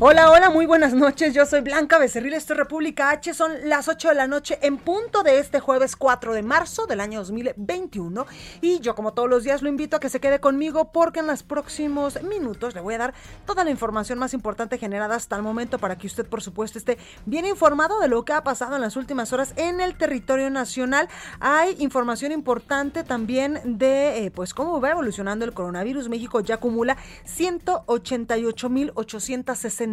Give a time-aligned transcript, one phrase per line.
[0.00, 1.34] Hola, hola, muy buenas noches.
[1.34, 3.34] Yo soy Blanca Becerril, esto es República H.
[3.34, 7.00] Son las 8 de la noche en punto de este jueves 4 de marzo del
[7.00, 8.24] año 2021.
[8.60, 11.26] Y yo, como todos los días, lo invito a que se quede conmigo porque en
[11.26, 15.42] los próximos minutos le voy a dar toda la información más importante generada hasta el
[15.42, 18.82] momento para que usted, por supuesto, esté bien informado de lo que ha pasado en
[18.82, 21.08] las últimas horas en el territorio nacional.
[21.40, 26.08] Hay información importante también de, eh, pues, cómo va evolucionando el coronavirus.
[26.08, 29.87] México ya acumula 188.860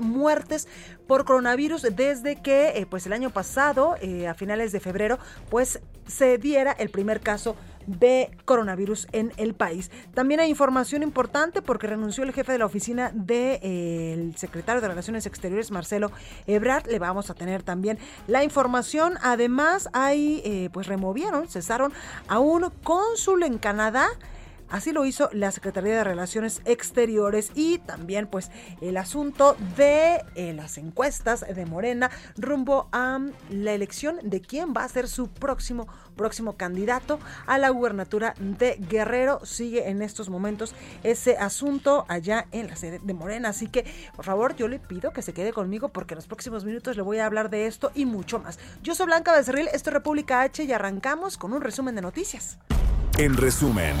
[0.00, 0.68] muertes
[1.06, 5.18] por coronavirus desde que eh, pues el año pasado, eh, a finales de febrero,
[5.50, 7.56] pues se diera el primer caso
[7.86, 9.90] de coronavirus en el país.
[10.14, 14.88] También hay información importante porque renunció el jefe de la oficina del eh, secretario de
[14.88, 16.10] Relaciones Exteriores, Marcelo
[16.46, 16.86] Ebrard.
[16.86, 19.18] Le vamos a tener también la información.
[19.22, 21.92] Además, hay, pues removieron, cesaron
[22.26, 24.08] a un cónsul en Canadá
[24.70, 30.52] Así lo hizo la Secretaría de Relaciones Exteriores y también pues el asunto de eh,
[30.52, 33.18] las encuestas de Morena rumbo a
[33.50, 35.88] la elección de quién va a ser su próximo
[36.18, 39.40] próximo candidato a la gubernatura de Guerrero.
[39.46, 43.48] Sigue en estos momentos ese asunto allá en la sede de Morena.
[43.48, 46.66] Así que, por favor, yo le pido que se quede conmigo porque en los próximos
[46.66, 48.58] minutos le voy a hablar de esto y mucho más.
[48.82, 52.58] Yo soy Blanca Becerril, esto es República H y arrancamos con un resumen de noticias.
[53.18, 53.94] En resumen.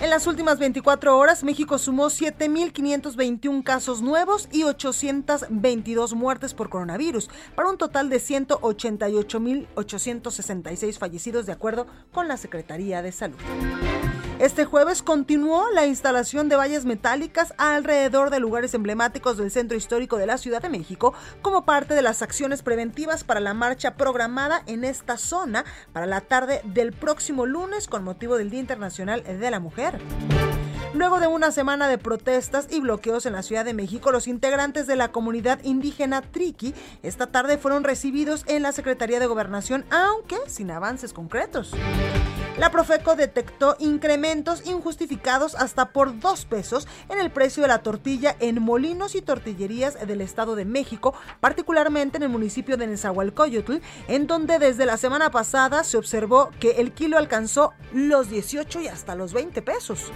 [0.00, 7.28] En las últimas 24 horas, México sumó 7.521 casos nuevos y 822 muertes por coronavirus,
[7.54, 13.38] para un total de 188.866 fallecidos, de acuerdo con la Secretaría de Salud.
[14.40, 20.16] Este jueves continuó la instalación de vallas metálicas alrededor de lugares emblemáticos del centro histórico
[20.16, 21.12] de la Ciudad de México
[21.42, 26.22] como parte de las acciones preventivas para la marcha programada en esta zona para la
[26.22, 30.00] tarde del próximo lunes con motivo del Día Internacional de la Mujer.
[30.92, 34.88] Luego de una semana de protestas y bloqueos en la Ciudad de México, los integrantes
[34.88, 36.74] de la comunidad indígena Triqui
[37.04, 41.72] esta tarde fueron recibidos en la Secretaría de Gobernación, aunque sin avances concretos.
[42.58, 48.36] La Profeco detectó incrementos injustificados hasta por dos pesos en el precio de la tortilla
[48.40, 53.76] en molinos y tortillerías del Estado de México, particularmente en el municipio de Nezahualcóyotl,
[54.08, 58.88] en donde desde la semana pasada se observó que el kilo alcanzó los 18 y
[58.88, 60.10] hasta los 20 pesos.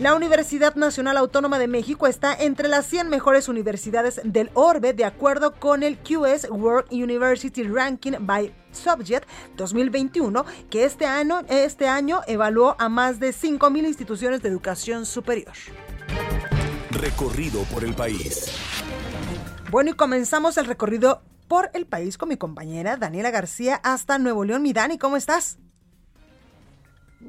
[0.00, 5.04] La Universidad Nacional Autónoma de México está entre las 100 mejores universidades del orbe de
[5.04, 12.20] acuerdo con el QS World University Ranking by Subject 2021, que este año, este año
[12.26, 15.52] evaluó a más de 5.000 instituciones de educación superior.
[16.90, 18.50] Recorrido por el país.
[19.70, 24.44] Bueno, y comenzamos el recorrido por el país con mi compañera Daniela García hasta Nuevo
[24.44, 24.62] León.
[24.62, 25.58] Mi Dani, ¿cómo estás?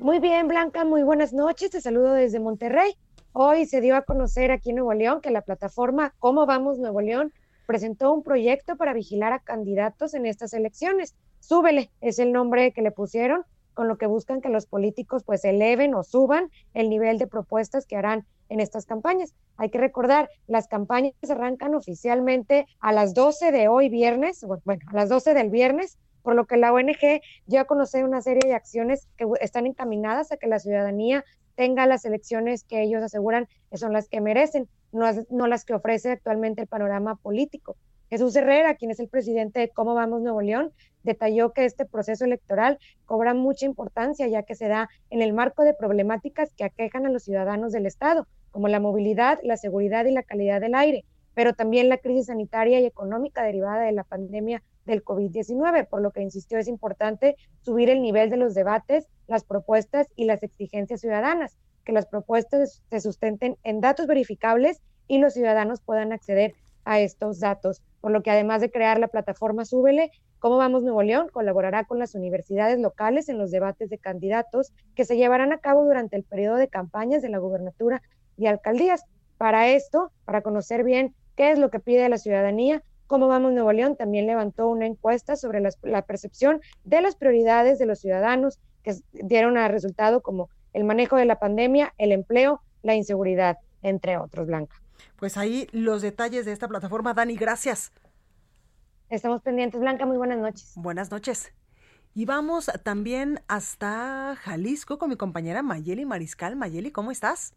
[0.03, 1.69] Muy bien, Blanca, muy buenas noches.
[1.69, 2.97] Te saludo desde Monterrey.
[3.31, 7.00] Hoy se dio a conocer aquí en Nuevo León que la plataforma Cómo Vamos Nuevo
[7.00, 7.31] León
[7.68, 11.16] presentó un proyecto para vigilar a candidatos en estas elecciones.
[11.40, 15.46] Súbele es el nombre que le pusieron, con lo que buscan que los políticos pues
[15.46, 19.34] eleven o suban el nivel de propuestas que harán en estas campañas.
[19.56, 24.96] Hay que recordar, las campañas arrancan oficialmente a las 12 de hoy viernes, bueno, a
[24.96, 29.08] las 12 del viernes, por lo que la ONG ya conoce una serie de acciones
[29.18, 31.24] que están encaminadas a que la ciudadanía
[31.56, 35.75] tenga las elecciones que ellos aseguran que son las que merecen, no, no las que
[35.75, 37.75] ofrece actualmente el panorama político.
[38.10, 40.72] Jesús Herrera, quien es el presidente de Cómo Vamos Nuevo León,
[41.04, 45.64] detalló que este proceso electoral cobra mucha importancia ya que se da en el marco
[45.64, 50.12] de problemáticas que aquejan a los ciudadanos del Estado, como la movilidad, la seguridad y
[50.12, 54.62] la calidad del aire, pero también la crisis sanitaria y económica derivada de la pandemia
[54.85, 59.44] del COVID-19, por lo que insistió es importante subir el nivel de los debates, las
[59.44, 65.33] propuestas y las exigencias ciudadanas, que las propuestas se sustenten en datos verificables y los
[65.33, 70.12] ciudadanos puedan acceder a estos datos, por lo que además de crear la plataforma Súbele,
[70.44, 71.30] ¿Cómo vamos Nuevo León?
[71.31, 75.85] Colaborará con las universidades locales en los debates de candidatos que se llevarán a cabo
[75.85, 78.01] durante el periodo de campañas de la gubernatura
[78.35, 79.06] y alcaldías.
[79.38, 83.72] Para esto, para conocer bien qué es lo que pide la ciudadanía, Cómo Vamos Nuevo
[83.72, 88.96] León también levantó una encuesta sobre la percepción de las prioridades de los ciudadanos que
[89.14, 94.48] dieron a resultado como el manejo de la pandemia, el empleo, la inseguridad, entre otros,
[94.48, 94.76] Blanca.
[95.18, 97.14] Pues ahí los detalles de esta plataforma.
[97.14, 97.92] Dani, gracias.
[99.10, 100.06] Estamos pendientes, Blanca.
[100.06, 100.74] Muy buenas noches.
[100.76, 101.54] Buenas noches.
[102.16, 106.56] Y vamos también hasta Jalisco con mi compañera Mayeli Mariscal.
[106.56, 107.54] Mayeli, ¿cómo estás?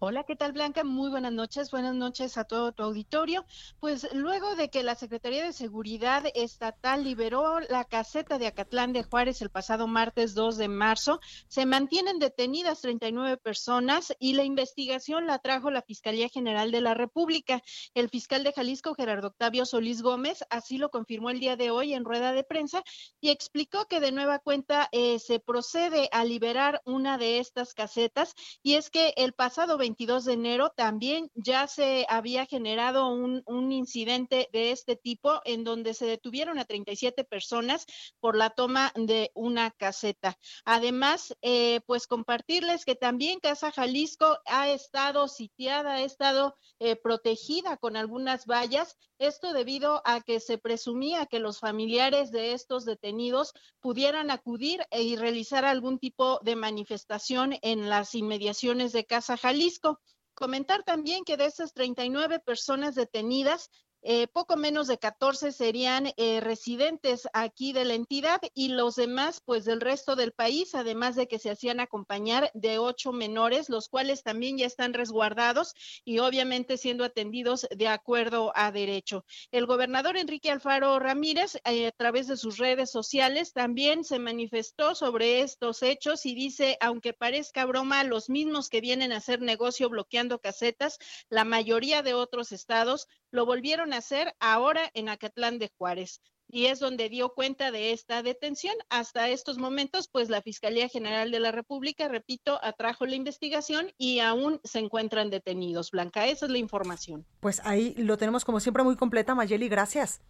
[0.00, 0.84] Hola, ¿qué tal Blanca?
[0.84, 3.44] Muy buenas noches, buenas noches a todo tu auditorio.
[3.78, 9.04] Pues luego de que la Secretaría de Seguridad Estatal liberó la caseta de Acatlán de
[9.04, 15.26] Juárez el pasado martes 2 de marzo, se mantienen detenidas 39 personas y la investigación
[15.26, 17.62] la trajo la Fiscalía General de la República.
[17.94, 21.94] El fiscal de Jalisco, Gerardo Octavio Solís Gómez, así lo confirmó el día de hoy
[21.94, 22.82] en rueda de prensa
[23.20, 28.34] y explicó que de nueva cuenta eh, se procede a liberar una de estas casetas
[28.62, 33.42] y es que el pasado pasado 22 de enero también ya se había generado un,
[33.70, 37.84] incidente de este tipo en donde se detuvieron a 37 personas
[38.18, 40.38] por la toma de una caseta.
[40.64, 47.76] Además, eh, pues compartirles que también Casa Jalisco ha estado sitiada, ha estado eh, protegida
[47.76, 48.96] con algunas vallas,
[49.26, 55.16] esto debido a que se presumía que los familiares de estos detenidos pudieran acudir y
[55.16, 60.00] realizar algún tipo de manifestación en las inmediaciones de Casa Jalisco.
[60.34, 63.70] Comentar también que de esas 39 personas detenidas,
[64.02, 69.40] eh, poco menos de 14 serían eh, residentes aquí de la entidad y los demás,
[69.44, 73.88] pues del resto del país, además de que se hacían acompañar de ocho menores, los
[73.88, 79.24] cuales también ya están resguardados y obviamente siendo atendidos de acuerdo a derecho.
[79.52, 84.96] El gobernador Enrique Alfaro Ramírez, eh, a través de sus redes sociales, también se manifestó
[84.96, 89.88] sobre estos hechos y dice, aunque parezca broma, los mismos que vienen a hacer negocio
[89.88, 90.98] bloqueando casetas,
[91.28, 96.20] la mayoría de otros estados lo volvieron a hacer ahora en Acatlán de Juárez.
[96.48, 98.74] Y es donde dio cuenta de esta detención.
[98.90, 104.18] Hasta estos momentos, pues la Fiscalía General de la República, repito, atrajo la investigación y
[104.18, 105.90] aún se encuentran detenidos.
[105.90, 107.26] Blanca, esa es la información.
[107.40, 110.20] Pues ahí lo tenemos como siempre muy completa, Mayeli, gracias.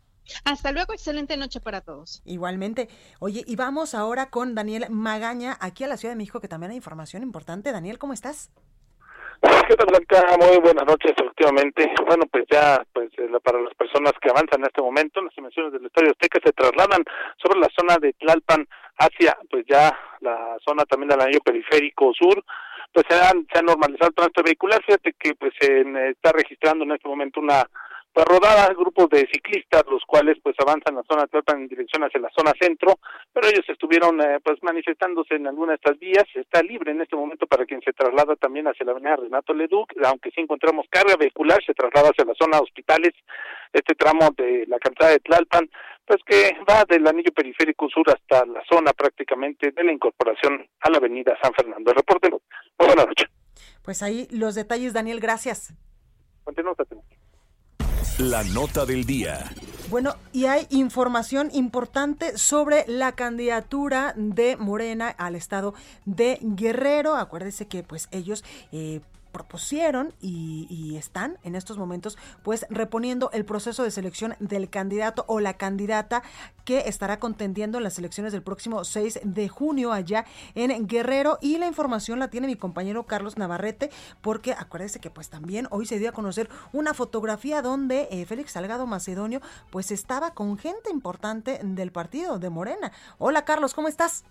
[0.45, 2.23] Hasta luego, excelente noche para todos.
[2.25, 2.89] Igualmente.
[3.19, 6.71] Oye, y vamos ahora con Daniel Magaña, aquí a la Ciudad de México, que también
[6.71, 7.73] hay información importante.
[7.73, 8.51] Daniel, ¿cómo estás?
[9.43, 10.37] ¿Qué tal, Blanca?
[10.39, 11.91] Muy buenas noches, efectivamente.
[12.07, 15.73] Bueno, pues ya, pues eh, para las personas que avanzan en este momento, las dimensiones
[15.73, 17.03] del Estadio Azteca se trasladan
[17.43, 18.69] sobre la zona de Tlalpan
[18.99, 22.45] hacia, pues ya la zona también del anillo periférico sur,
[22.93, 24.81] pues se, han, se ha normalizado el tránsito vehicular.
[24.85, 25.81] Fíjate que pues se
[26.11, 27.67] está registrando en este momento una
[28.13, 32.21] pues rodada grupos de ciclistas, los cuales pues avanzan la zona tratan en dirección hacia
[32.21, 32.99] la zona centro,
[33.33, 37.17] pero ellos estuvieron eh, pues manifestándose en alguna de estas vías, está libre en este
[37.17, 41.17] momento para quien se traslada también hacia la avenida Renato Leduc, aunque sí encontramos carga
[41.19, 43.13] vehicular, se traslada hacia la zona hospitales,
[43.73, 45.71] este tramo de la cantada de Tlalpan,
[46.07, 50.91] pues que va del anillo periférico sur hasta la zona prácticamente de la incorporación a
[50.91, 51.91] la avenida San Fernando.
[51.91, 52.41] El reporte, muy
[52.79, 53.29] buenas noches.
[53.83, 55.75] Pues ahí los detalles, Daniel, gracias.
[56.45, 56.77] Continuamos
[58.19, 59.51] la nota del día.
[59.91, 65.75] Bueno, y hay información importante sobre la candidatura de Morena al estado
[66.07, 67.17] de Guerrero.
[67.17, 69.01] Acuérdese que pues ellos eh,
[69.33, 75.41] propusieron y, están en estos momentos pues reponiendo el proceso de selección del candidato o
[75.41, 76.23] la candidata
[76.65, 81.59] que estará contendiendo en las elecciones del próximo 6 de junio allá en Guerrero y
[81.59, 85.99] la información la tiene mi compañero Carlos Navarrete porque acuérdese que pues también hoy se
[85.99, 91.59] dio a conocer una fotografía donde eh, Félix Salgado Macedonio pues estaba con gente importante
[91.63, 92.93] del partido de Morena.
[93.19, 94.25] Hola Carlos, ¿cómo estás?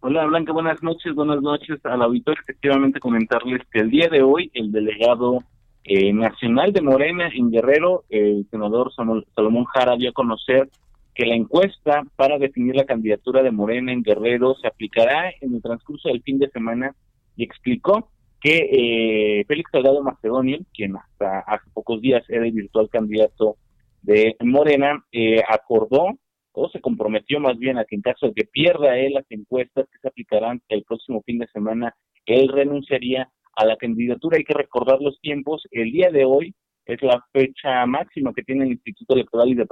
[0.00, 2.40] Hola Blanca, buenas noches, buenas noches al auditorio.
[2.42, 5.38] Efectivamente comentarles que el día de hoy el delegado
[5.84, 10.68] eh, nacional de Morena en Guerrero, el senador Salomón Jara, dio a conocer
[11.14, 15.62] que la encuesta para definir la candidatura de Morena en Guerrero se aplicará en el
[15.62, 16.94] transcurso del fin de semana
[17.34, 18.10] y explicó
[18.40, 18.68] que
[19.40, 23.56] eh, Félix Salgado Macedonio, quien hasta hace pocos días era el virtual candidato
[24.02, 26.18] de Morena, eh, acordó
[26.56, 29.86] o se comprometió más bien a que en caso de que pierda él las encuestas
[29.92, 31.94] que se aplicarán el próximo fin de semana,
[32.24, 34.38] él renunciaría a la candidatura.
[34.38, 35.62] Hay que recordar los tiempos.
[35.70, 36.54] El día de hoy
[36.86, 39.66] es la fecha máxima que tiene el Instituto Electoral y de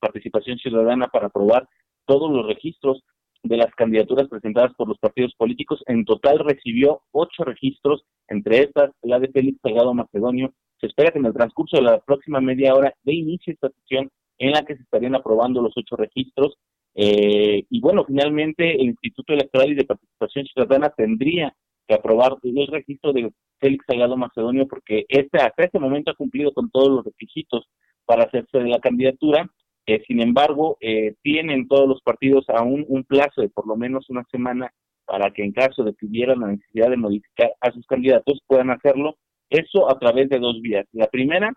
[0.00, 1.68] Participación Ciudadana para aprobar
[2.06, 3.04] todos los registros
[3.42, 5.82] de las candidaturas presentadas por los partidos políticos.
[5.86, 10.54] En total recibió ocho registros, entre estas la de Félix Salgado Macedonio.
[10.80, 14.10] Se espera que en el transcurso de la próxima media hora de inicio esta sesión
[14.38, 16.56] en la que se estarían aprobando los ocho registros.
[16.94, 21.54] Eh, y bueno, finalmente el Instituto Electoral y de Participación Ciudadana tendría
[21.86, 26.52] que aprobar el registro de Félix Salgado Macedonio porque este hasta este momento ha cumplido
[26.52, 27.68] con todos los requisitos
[28.06, 29.48] para hacerse de la candidatura.
[29.86, 34.08] Eh, sin embargo, eh, tienen todos los partidos aún un plazo de por lo menos
[34.08, 34.72] una semana
[35.04, 38.70] para que en caso de que hubiera la necesidad de modificar a sus candidatos puedan
[38.70, 39.16] hacerlo.
[39.50, 40.86] Eso a través de dos vías.
[40.92, 41.52] La primera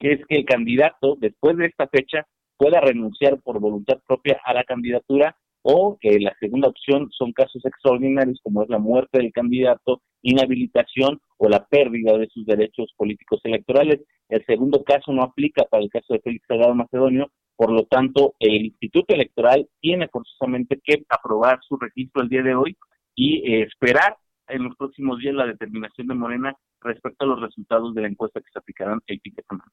[0.00, 4.64] es que el candidato, después de esta fecha, pueda renunciar por voluntad propia a la
[4.64, 10.02] candidatura o que la segunda opción son casos extraordinarios como es la muerte del candidato,
[10.22, 14.00] inhabilitación o la pérdida de sus derechos políticos electorales.
[14.28, 18.34] El segundo caso no aplica para el caso de Félix Salgado Macedonio, por lo tanto,
[18.40, 22.76] el Instituto Electoral tiene forzosamente que aprobar su registro el día de hoy
[23.14, 24.16] y esperar
[24.48, 28.40] en los próximos días la determinación de Morena respecto a los resultados de la encuesta
[28.40, 29.70] que se aplicarán el fin de semana.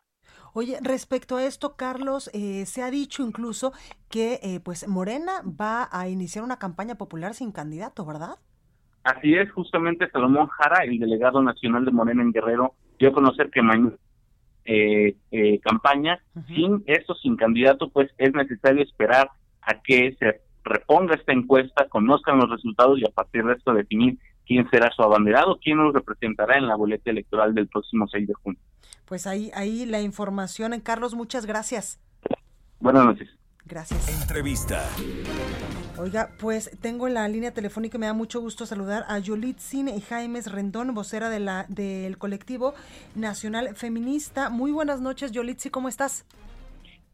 [0.53, 3.74] Oye, respecto a esto, Carlos, eh, se ha dicho incluso
[4.10, 8.36] que eh, pues Morena va a iniciar una campaña popular sin candidato, ¿verdad?
[9.03, 13.50] Así es, justamente Salomón Jara, el delegado nacional de Morena en Guerrero, dio a conocer
[13.50, 13.96] que mañana
[14.63, 19.30] eh, eh, campaña, sin eso, sin candidato, pues es necesario esperar
[19.62, 24.20] a que se reponga esta encuesta, conozcan los resultados y a partir de esto definir
[24.45, 28.33] quién será su abanderado, quién nos representará en la boleta electoral del próximo 6 de
[28.33, 28.60] junio.
[29.05, 30.79] Pues ahí, ahí la información.
[30.81, 32.00] Carlos, muchas gracias.
[32.79, 33.29] Buenas noches.
[33.65, 34.21] Gracias.
[34.21, 34.83] Entrevista.
[35.98, 40.01] Oiga, pues tengo en la línea telefónica, me da mucho gusto saludar a Yolitzin y
[40.01, 42.74] Jaimes Rendón, vocera de la, del colectivo
[43.13, 44.50] nacional feminista.
[44.50, 46.25] Muy buenas noches, Yolitzi, ¿cómo estás?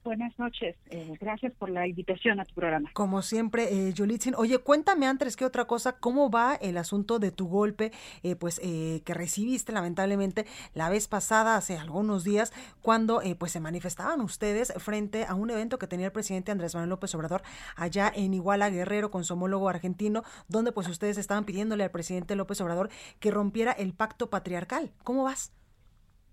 [0.07, 2.89] Buenas noches, eh, gracias por la invitación a tu programa.
[2.93, 4.35] Como siempre, eh, Yolitzin.
[4.35, 7.91] Oye, cuéntame antes que otra cosa, ¿cómo va el asunto de tu golpe,
[8.23, 13.59] eh, pues eh, que recibiste lamentablemente la vez pasada, hace algunos días, cuando pues se
[13.59, 17.41] manifestaban ustedes frente a un evento que tenía el presidente Andrés Manuel López Obrador
[17.75, 22.37] allá en Iguala Guerrero con su homólogo argentino, donde pues ustedes estaban pidiéndole al presidente
[22.37, 24.89] López Obrador que rompiera el pacto patriarcal.
[25.03, 25.51] ¿Cómo vas?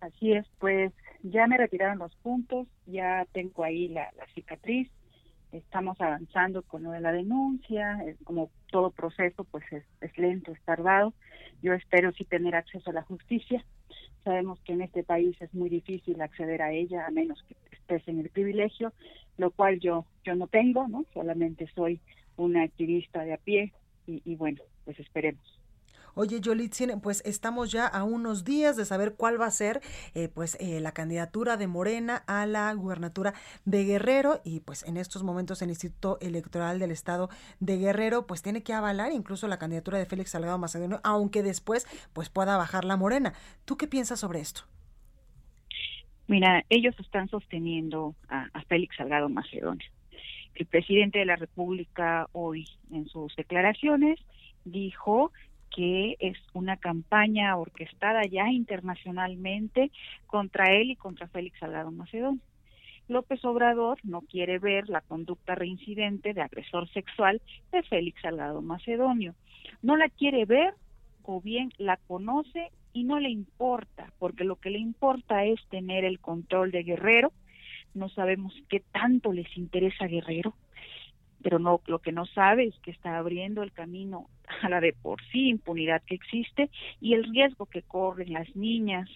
[0.00, 0.92] Así es, pues
[1.24, 4.90] ya me retiraron los puntos, ya tengo ahí la, cicatriz,
[5.52, 11.14] estamos avanzando con lo de la denuncia, como todo proceso pues es, lento, es tardado,
[11.62, 13.64] yo espero sí tener acceso a la justicia,
[14.22, 18.06] sabemos que en este país es muy difícil acceder a ella a menos que estés
[18.06, 18.92] en el privilegio,
[19.38, 21.06] lo cual yo, yo no tengo, ¿no?
[21.14, 22.00] solamente soy
[22.36, 23.72] una activista de a pie
[24.06, 25.63] y, y bueno, pues esperemos.
[26.16, 29.80] Oye, Yolitzin, pues estamos ya a unos días de saber cuál va a ser
[30.14, 34.96] eh, pues eh, la candidatura de Morena a la gubernatura de Guerrero y pues en
[34.96, 39.58] estos momentos el Instituto Electoral del Estado de Guerrero pues tiene que avalar incluso la
[39.58, 43.32] candidatura de Félix Salgado Macedonio, aunque después pues pueda bajar la Morena.
[43.64, 44.62] ¿Tú qué piensas sobre esto?
[46.28, 49.86] Mira, ellos están sosteniendo a, a Félix Salgado Macedonio.
[50.54, 54.20] El presidente de la República hoy en sus declaraciones
[54.64, 55.32] dijo
[55.74, 59.90] que es una campaña orquestada ya internacionalmente
[60.26, 62.40] contra él y contra Félix Salgado Macedonio.
[63.08, 69.34] López Obrador no quiere ver la conducta reincidente de agresor sexual de Félix Salgado Macedonio.
[69.82, 70.74] No la quiere ver
[71.22, 76.04] o bien la conoce y no le importa, porque lo que le importa es tener
[76.04, 77.32] el control de Guerrero.
[77.94, 80.54] No sabemos qué tanto les interesa Guerrero
[81.44, 84.30] pero no lo que no sabe es que está abriendo el camino
[84.62, 86.70] a la de por sí impunidad que existe
[87.02, 89.10] y el riesgo que corren las niñas,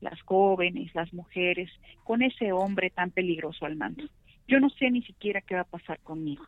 [0.00, 1.70] las jóvenes, las mujeres
[2.02, 4.02] con ese hombre tan peligroso al mando.
[4.48, 6.46] Yo no sé ni siquiera qué va a pasar conmigo.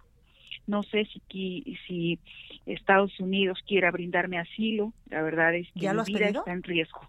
[0.66, 2.18] No sé si, si
[2.64, 4.94] Estados Unidos quiera brindarme asilo.
[5.10, 7.02] La verdad es que mi vida está en riesgo.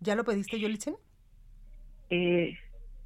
[0.00, 0.94] ¿Ya lo pediste, Yolitzen?
[2.10, 2.56] Eh,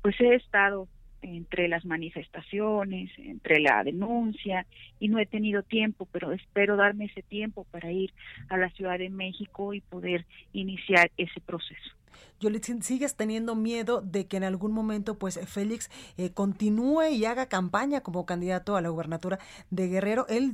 [0.02, 0.88] pues he estado
[1.24, 4.66] entre las manifestaciones, entre la denuncia,
[5.00, 8.12] y no he tenido tiempo, pero espero darme ese tiempo para ir
[8.48, 11.90] a la Ciudad de México y poder iniciar ese proceso.
[12.40, 17.46] Yolitzin, ¿sigues teniendo miedo de que en algún momento pues Félix eh, continúe y haga
[17.46, 19.38] campaña como candidato a la gubernatura
[19.70, 20.26] de Guerrero?
[20.28, 20.52] Él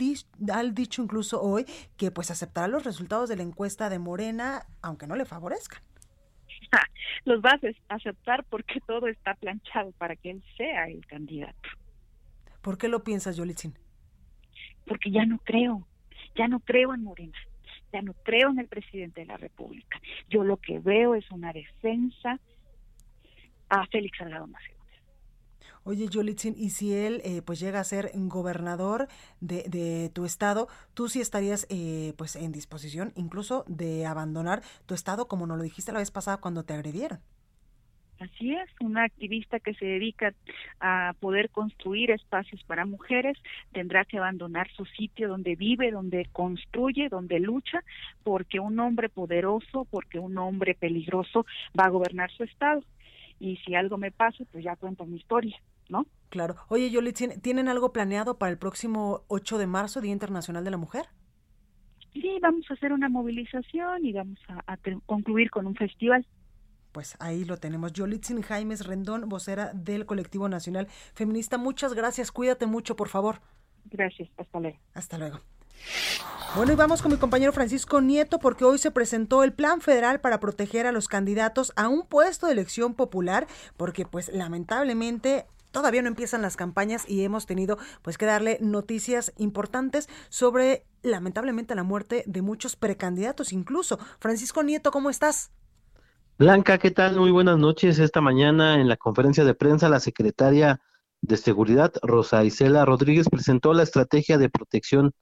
[0.53, 5.07] ha dicho incluso hoy que pues aceptará los resultados de la encuesta de Morena, aunque
[5.07, 5.83] no le favorezcan.
[7.25, 11.69] los vas a aceptar porque todo está planchado para que él sea el candidato.
[12.61, 13.75] ¿Por qué lo piensas, Yolitzin?
[14.87, 15.87] Porque ya no creo,
[16.35, 17.39] ya no creo en Morena,
[17.93, 20.01] ya no creo en el presidente de la República.
[20.29, 22.39] Yo lo que veo es una defensa
[23.69, 24.80] a Félix Salgado Macedonio.
[25.85, 29.09] Oye, Yolitzin, y si él eh, pues llega a ser gobernador
[29.41, 34.95] de, de tu estado, tú sí estarías eh, pues en disposición incluso de abandonar tu
[34.95, 37.21] estado, como nos lo dijiste la vez pasada cuando te agredieron.
[38.21, 40.35] Así es, una activista que se dedica
[40.79, 43.39] a poder construir espacios para mujeres
[43.73, 47.83] tendrá que abandonar su sitio donde vive, donde construye, donde lucha,
[48.23, 51.47] porque un hombre poderoso, porque un hombre peligroso
[51.79, 52.83] va a gobernar su estado.
[53.41, 55.57] Y si algo me pasa, pues ya cuento mi historia,
[55.89, 56.07] ¿no?
[56.29, 56.55] Claro.
[56.69, 60.77] Oye, Yoli, ¿tienen algo planeado para el próximo 8 de marzo, Día Internacional de la
[60.77, 61.07] Mujer?
[62.13, 66.25] Sí, vamos a hacer una movilización y vamos a, a concluir con un festival
[66.93, 67.93] pues ahí lo tenemos.
[67.93, 71.59] Yolitzin Jaimes Rendón, vocera del Colectivo Nacional Feminista.
[71.59, 72.33] Muchas gracias.
[72.33, 73.41] Cuídate mucho, por favor.
[73.85, 74.29] Gracias.
[74.37, 74.79] Hasta luego.
[74.95, 75.39] Hasta luego.
[76.57, 80.21] Bueno, y vamos con mi compañero Francisco Nieto porque hoy se presentó el plan federal
[80.21, 83.47] para proteger a los candidatos a un puesto de elección popular
[83.77, 89.33] porque pues lamentablemente todavía no empiezan las campañas y hemos tenido pues que darle noticias
[89.37, 94.01] importantes sobre lamentablemente la muerte de muchos precandidatos incluso.
[94.19, 95.53] Francisco Nieto, ¿cómo estás?
[96.39, 97.17] Blanca, ¿qué tal?
[97.17, 97.99] Muy buenas noches.
[97.99, 100.81] Esta mañana en la conferencia de prensa la secretaria
[101.21, 105.13] de Seguridad, Rosa Isela Rodríguez, presentó la estrategia de protección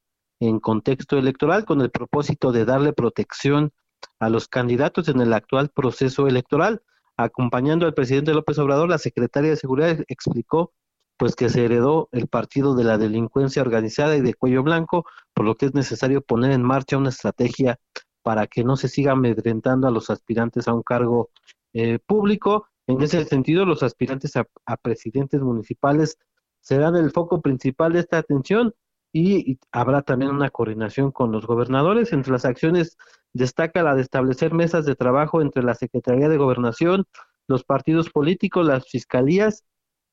[0.40, 3.73] en contexto electoral con el propósito de darle protección
[4.21, 6.83] a los candidatos en el actual proceso electoral.
[7.16, 10.73] Acompañando al presidente López Obrador, la secretaria de Seguridad explicó
[11.18, 15.04] pues que se heredó el partido de la delincuencia organizada y de cuello blanco,
[15.35, 17.80] por lo que es necesario poner en marcha una estrategia
[18.23, 21.30] para que no se siga amedrentando a los aspirantes a un cargo
[21.73, 22.68] eh, público.
[22.87, 26.18] En ese sentido, los aspirantes a, presidentes municipales
[26.61, 28.73] serán el foco principal de esta atención
[29.18, 32.12] y, habrá también una coordinación con los gobernadores.
[32.12, 32.96] Entre las acciones
[33.32, 37.04] destaca la de establecer mesas de trabajo entre la Secretaría de Gobernación,
[37.46, 39.64] los partidos políticos, las fiscalías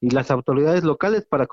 [0.02, 1.48] y las autoridades locales para,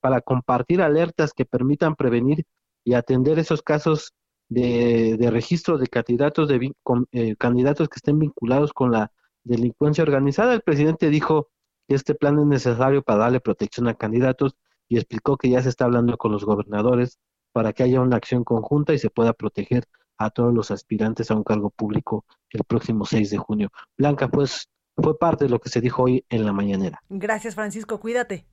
[0.00, 2.44] para compartir alertas que permitan prevenir
[2.84, 4.14] y atender esos casos
[4.48, 6.72] de, registro de candidatos, de,
[7.12, 9.12] eh, candidatos que estén vinculados con la
[9.44, 10.54] delincuencia organizada.
[10.54, 11.48] El presidente dijo
[11.86, 14.56] que este plan es necesario para darle protección a candidatos
[14.88, 17.18] y explicó que ya se está hablando con los gobernadores
[17.52, 19.84] para que haya una acción conjunta y se pueda proteger
[20.16, 23.70] a todos los aspirantes a un cargo público el próximo 6 de junio.
[23.96, 27.02] Blanca, pues fue parte de lo que se dijo hoy en la mañanera.
[27.08, 28.00] Gracias, Francisco.
[28.00, 28.46] Cuídate.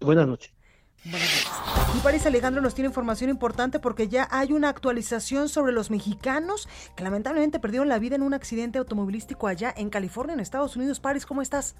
[0.00, 0.54] Buenas noches.
[1.04, 6.68] Y París Alejandro nos tiene información importante porque ya hay una actualización sobre los mexicanos
[6.94, 11.00] que lamentablemente perdieron la vida en un accidente automovilístico allá en California, en Estados Unidos.
[11.00, 11.74] París, ¿cómo estás?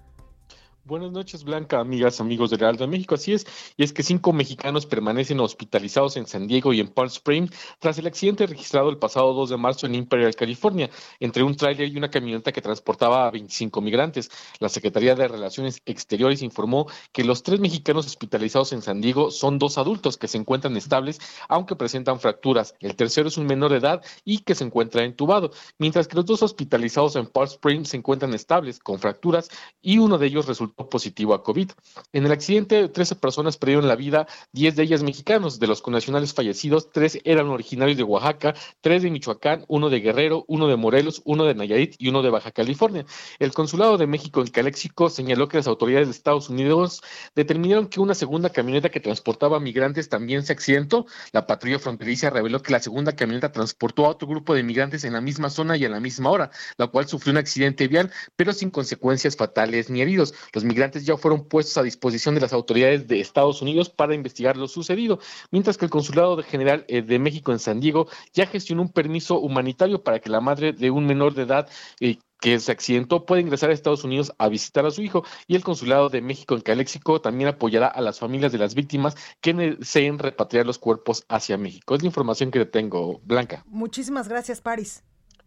[0.84, 3.14] Buenas noches, Blanca, amigas, amigos de Real de México.
[3.14, 7.08] Así es, y es que cinco mexicanos permanecen hospitalizados en San Diego y en Palm
[7.08, 10.88] Springs tras el accidente registrado el pasado 2 de marzo en Imperial, California,
[11.20, 14.30] entre un tráiler y una camioneta que transportaba a 25 migrantes.
[14.58, 19.58] La Secretaría de Relaciones Exteriores informó que los tres mexicanos hospitalizados en San Diego son
[19.58, 22.74] dos adultos que se encuentran estables, aunque presentan fracturas.
[22.80, 26.24] El tercero es un menor de edad y que se encuentra entubado, mientras que los
[26.24, 29.50] dos hospitalizados en Palm Springs se encuentran estables, con fracturas,
[29.82, 31.70] y uno de ellos positivo a COVID.
[32.12, 35.58] En el accidente, 13 personas perdieron la vida, 10 de ellas mexicanos.
[35.58, 40.44] De los connacionales fallecidos, 3 eran originarios de Oaxaca, 3 de Michoacán, uno de Guerrero,
[40.48, 43.04] uno de Morelos, uno de Nayarit y uno de Baja California.
[43.38, 47.02] El Consulado de México en Caléxico señaló que las autoridades de Estados Unidos
[47.34, 51.06] determinaron que una segunda camioneta que transportaba migrantes también se accidentó.
[51.32, 55.12] La patrulla fronteriza reveló que la segunda camioneta transportó a otro grupo de migrantes en
[55.12, 58.52] la misma zona y a la misma hora, la cual sufrió un accidente vial, pero
[58.52, 60.34] sin consecuencias fatales ni heridos.
[60.52, 64.56] Los migrantes ya fueron puestos a disposición de las autoridades de Estados Unidos para investigar
[64.56, 65.18] lo sucedido,
[65.50, 69.38] mientras que el Consulado General eh, de México en San Diego ya gestionó un permiso
[69.40, 71.68] humanitario para que la madre de un menor de edad
[72.00, 75.54] eh, que se accidentó pueda ingresar a Estados Unidos a visitar a su hijo y
[75.54, 79.52] el Consulado de México en Caléxico también apoyará a las familias de las víctimas que
[79.52, 81.94] deseen repatriar los cuerpos hacia México.
[81.94, 83.62] Es la información que tengo, Blanca.
[83.66, 85.02] Muchísimas gracias, Paris.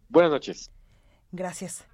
[0.08, 0.70] Buenas noches.
[1.32, 1.84] Gracias.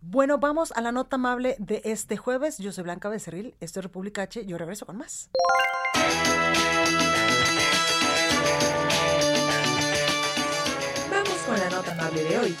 [0.00, 2.58] Bueno, vamos a la nota amable de este jueves.
[2.58, 5.30] Yo soy Blanca Becerril, esto es República H, yo regreso con más.
[11.10, 12.56] Vamos con la nota amable de hoy.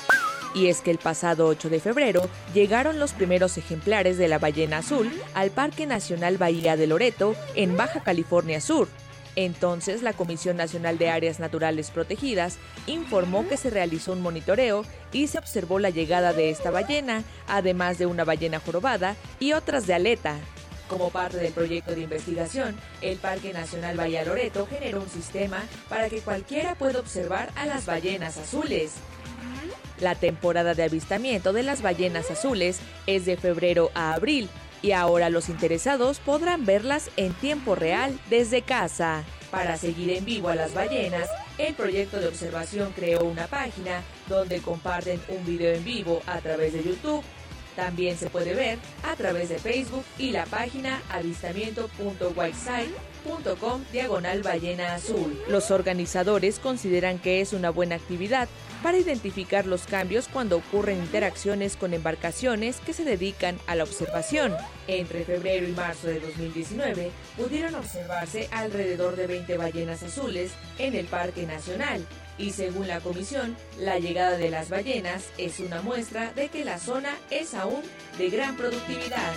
[0.54, 2.22] Y es que el pasado 8 de febrero
[2.54, 7.76] llegaron los primeros ejemplares de la ballena azul al Parque Nacional Bahía de Loreto en
[7.76, 8.88] Baja California Sur,
[9.36, 15.26] entonces, la Comisión Nacional de Áreas Naturales Protegidas informó que se realizó un monitoreo y
[15.26, 19.92] se observó la llegada de esta ballena, además de una ballena jorobada y otras de
[19.92, 20.36] aleta.
[20.88, 26.08] Como parte del proyecto de investigación, el Parque Nacional Bahía Loreto generó un sistema para
[26.08, 28.94] que cualquiera pueda observar a las ballenas azules.
[30.00, 34.48] La temporada de avistamiento de las ballenas azules es de febrero a abril
[34.86, 39.24] y ahora los interesados podrán verlas en tiempo real desde casa.
[39.50, 44.62] Para seguir en vivo a las ballenas, el proyecto de observación creó una página donde
[44.62, 47.24] comparten un video en vivo a través de YouTube.
[47.76, 55.38] También se puede ver a través de Facebook y la página avistamiento.whiteside.com diagonal ballena azul.
[55.48, 58.48] Los organizadores consideran que es una buena actividad
[58.82, 64.54] para identificar los cambios cuando ocurren interacciones con embarcaciones que se dedican a la observación.
[64.86, 71.04] Entre febrero y marzo de 2019 pudieron observarse alrededor de 20 ballenas azules en el
[71.06, 72.06] Parque Nacional
[72.38, 76.78] y según la comisión, la llegada de las ballenas es una muestra de que la
[76.78, 77.82] zona es aún
[78.18, 79.32] de gran productividad.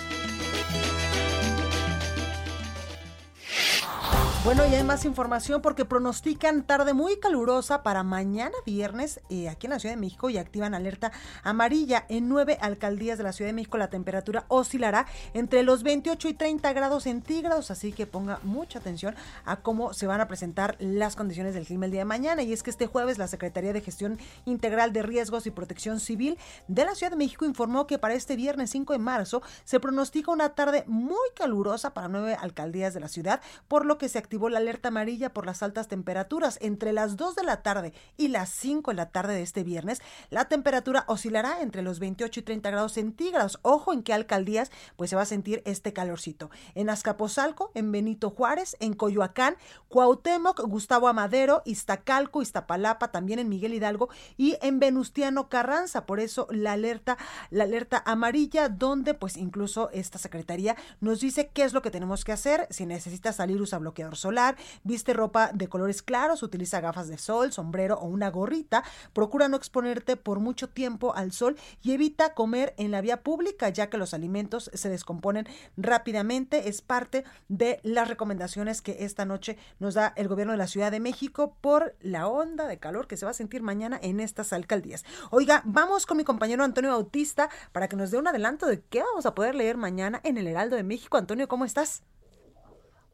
[4.42, 9.66] Bueno, y hay más información porque pronostican tarde muy calurosa para mañana viernes eh, aquí
[9.66, 12.06] en la Ciudad de México y activan alerta amarilla.
[12.08, 16.32] En nueve alcaldías de la Ciudad de México la temperatura oscilará entre los 28 y
[16.32, 21.16] 30 grados centígrados, así que ponga mucha atención a cómo se van a presentar las
[21.16, 22.42] condiciones del clima el día de mañana.
[22.42, 26.38] Y es que este jueves la Secretaría de Gestión Integral de Riesgos y Protección Civil
[26.66, 30.32] de la Ciudad de México informó que para este viernes 5 de marzo se pronostica
[30.32, 34.48] una tarde muy calurosa para nueve alcaldías de la ciudad, por lo que se activó
[34.48, 36.56] la alerta amarilla por las altas temperaturas.
[36.62, 40.00] Entre las 2 de la tarde y las 5 de la tarde de este viernes,
[40.30, 43.58] la temperatura oscilará entre los 28 y 30 grados centígrados.
[43.62, 46.48] Ojo en qué alcaldías pues se va a sentir este calorcito.
[46.76, 49.56] En Azcapotzalco, en Benito Juárez, en Coyoacán,
[49.88, 56.06] Cuauhtémoc, Gustavo Amadero, Iztacalco, Iztapalapa, también en Miguel Hidalgo y en Venustiano Carranza.
[56.06, 57.18] Por eso la alerta,
[57.50, 62.24] la alerta amarilla, donde pues incluso esta secretaría nos dice qué es lo que tenemos
[62.24, 62.68] que hacer.
[62.70, 67.52] Si necesita salir, usa bloqueador solar, viste ropa de colores claros, utiliza gafas de sol,
[67.52, 72.74] sombrero o una gorrita, procura no exponerte por mucho tiempo al sol y evita comer
[72.76, 76.68] en la vía pública ya que los alimentos se descomponen rápidamente.
[76.68, 80.90] Es parte de las recomendaciones que esta noche nos da el gobierno de la Ciudad
[80.90, 84.52] de México por la onda de calor que se va a sentir mañana en estas
[84.52, 85.04] alcaldías.
[85.30, 89.02] Oiga, vamos con mi compañero Antonio Bautista para que nos dé un adelanto de qué
[89.02, 91.16] vamos a poder leer mañana en el Heraldo de México.
[91.16, 92.02] Antonio, ¿cómo estás?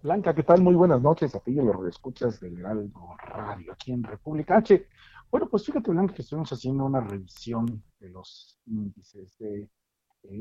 [0.06, 0.62] Blanca, ¿qué tal?
[0.62, 4.58] Muy buenas noches a ti y a los escuchas del Heraldo Radio aquí en República
[4.58, 4.86] H.
[5.32, 9.68] Bueno, pues fíjate, Blanca, que estuvimos haciendo una revisión de los índices de eh,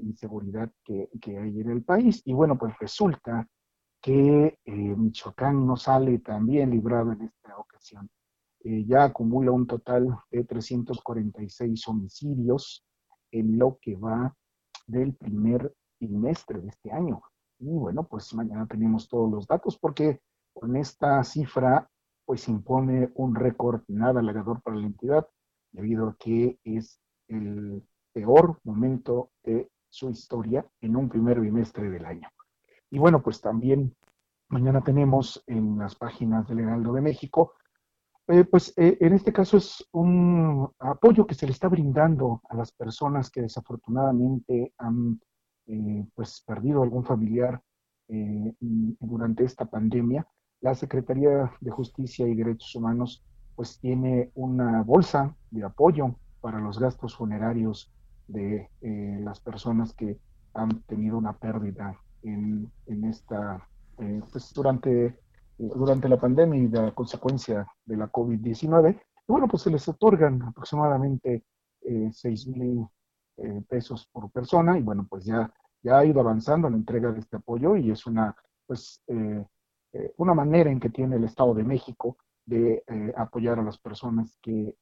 [0.04, 3.50] inseguridad que, hay en el país y bueno, pues resulta
[4.00, 8.08] que eh, Michoacán no sale tan bien librado en esta ocasión.
[8.64, 12.86] Eh, ya acumula un total de 346 homicidios
[13.32, 14.32] en lo que va
[14.86, 17.20] del primer trimestre de este año.
[17.60, 20.22] Y bueno, pues mañana tenemos todos los datos porque
[20.54, 21.90] con esta cifra
[22.26, 25.28] pues impone un récord nada halagador para la entidad
[25.72, 32.06] debido a que es el peor momento de su historia en un primer bimestre del
[32.06, 32.30] año.
[32.90, 33.96] Y bueno, pues también
[34.50, 37.54] mañana tenemos en las páginas del Heraldo de México,
[38.28, 42.56] eh, pues eh, en este caso es un apoyo que se le está brindando a
[42.56, 45.20] las personas que desafortunadamente han
[45.68, 47.62] eh, pues perdido algún familiar
[48.08, 50.28] eh, durante esta pandemia,
[50.62, 53.24] la Secretaría de Justicia y Derechos Humanos
[53.56, 57.92] pues tiene una bolsa de apoyo para los gastos funerarios
[58.28, 60.20] de eh, las personas que
[60.54, 63.68] han tenido una pérdida en, en esta,
[64.32, 65.20] pues durante,
[65.58, 69.00] durante la pandemia y la consecuencia de la COVID-19.
[69.28, 71.44] bueno, pues se les otorgan aproximadamente
[71.88, 72.88] eh, 6 mil
[73.38, 75.52] eh, pesos por persona y bueno, pues ya,
[75.84, 79.46] ya ha ido avanzando la entrega de este apoyo y es una, pues, eh,
[79.94, 82.84] eh, una manera en que tiene el Estado de México de
[83.18, 84.76] apoyar a las personas que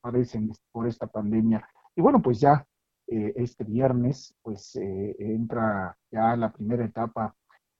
[0.00, 1.64] padecen por esta pandemia.
[1.94, 2.66] Y bueno, pues ya
[3.06, 7.32] este viernes, pues entra ya la primera etapa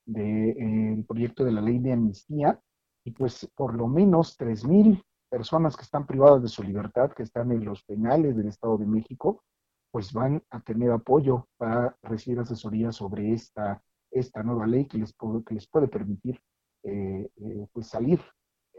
[0.06, 2.60] del proyecto de la ley de amnistía
[3.04, 7.52] y pues por lo menos 3.000 personas que están privadas de su libertad, que están
[7.52, 9.42] en los penales del Estado de México,
[9.90, 15.12] pues van a tener apoyo para recibir asesoría sobre esta, esta nueva ley que les,
[15.12, 16.40] puede, que les puede permitir
[16.82, 18.20] eh, eh, pues salir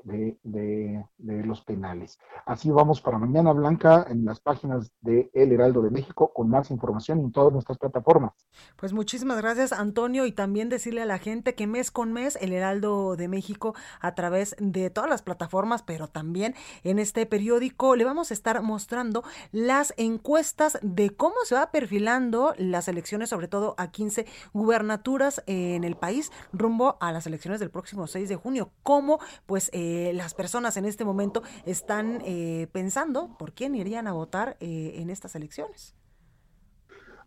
[0.04, 2.20] de, los penales.
[2.46, 6.72] Así vamos para mañana, Blanca, en las páginas de El Heraldo de México con más
[6.72, 8.34] información en todas nuestras plataformas.
[8.76, 12.54] Pues muchísimas gracias, Antonio, y también decirle a la gente que mes con mes El
[12.54, 18.06] Heraldo de México a través de todas las plataformas, pero también en este periódico le
[18.06, 23.76] vamos a estar mostrando las encuestas de cómo se va perfilando las elecciones, sobre todo
[23.78, 28.72] a 15 gubernaturas en el país, rumbo a las elecciones del próximo 6 de junio.
[28.84, 34.06] Cómo, pues, eh, eh, las personas en este momento están eh, pensando por quién irían
[34.06, 35.96] a votar eh, en estas elecciones.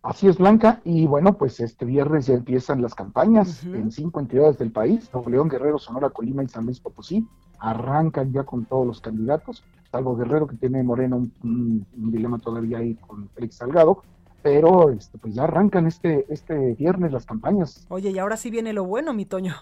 [0.01, 0.81] Así es, Blanca.
[0.85, 5.31] Y bueno, pues este viernes ya empiezan las campañas en cinco entidades del país, Nuevo
[5.31, 7.27] León, Guerrero, Sonora, Colima y San Luis Potosí.
[7.59, 12.95] Arrancan ya con todos los candidatos, salvo Guerrero que tiene Moreno un, dilema todavía ahí
[12.95, 14.03] con Félix Salgado.
[14.43, 17.87] pero este, pues ya arrancan este, este viernes las campañas.
[17.89, 19.55] Oye, y ahora sí viene lo bueno, mi Toño.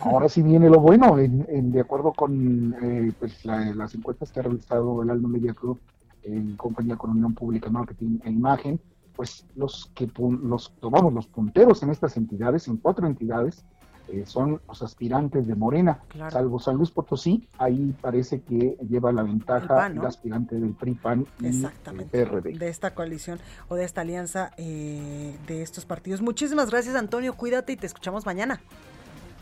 [0.00, 4.42] Ahora sí viene lo bueno, en, de acuerdo con eh, pues las encuestas que ha
[4.44, 5.78] realizado el Alma Media Club
[6.22, 8.80] en compañía con Unión Pública, Marketing e Imagen,
[9.14, 13.64] pues los que los tomamos los punteros en estas entidades, en cuatro entidades,
[14.08, 16.00] eh, son los aspirantes de Morena,
[16.30, 21.26] salvo San Luis Potosí, ahí parece que lleva la ventaja el, aspirante del PRI, PAN
[21.40, 21.64] y
[22.10, 22.58] PRD.
[22.58, 26.20] De esta coalición o de esta alianza eh, de estos partidos.
[26.20, 27.34] Muchísimas gracias, Antonio.
[27.34, 28.60] Cuídate y te escuchamos mañana.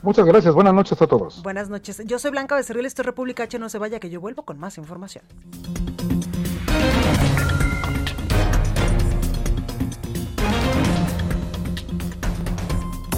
[0.03, 0.55] Muchas gracias.
[0.55, 1.43] Buenas noches a todos.
[1.43, 2.03] Buenas noches.
[2.07, 3.59] Yo soy Blanca Becerril, esto es República H.
[3.59, 5.25] No se vaya, que yo vuelvo con más información.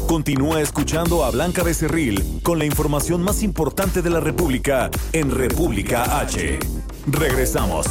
[0.06, 6.20] Continúa escuchando a Blanca Becerril con la información más importante de la República en República
[6.20, 6.58] H.
[7.06, 7.86] Regresamos.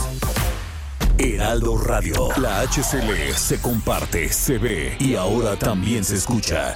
[1.17, 6.75] Heraldo Radio, la HCL se comparte, se ve y ahora también se escucha.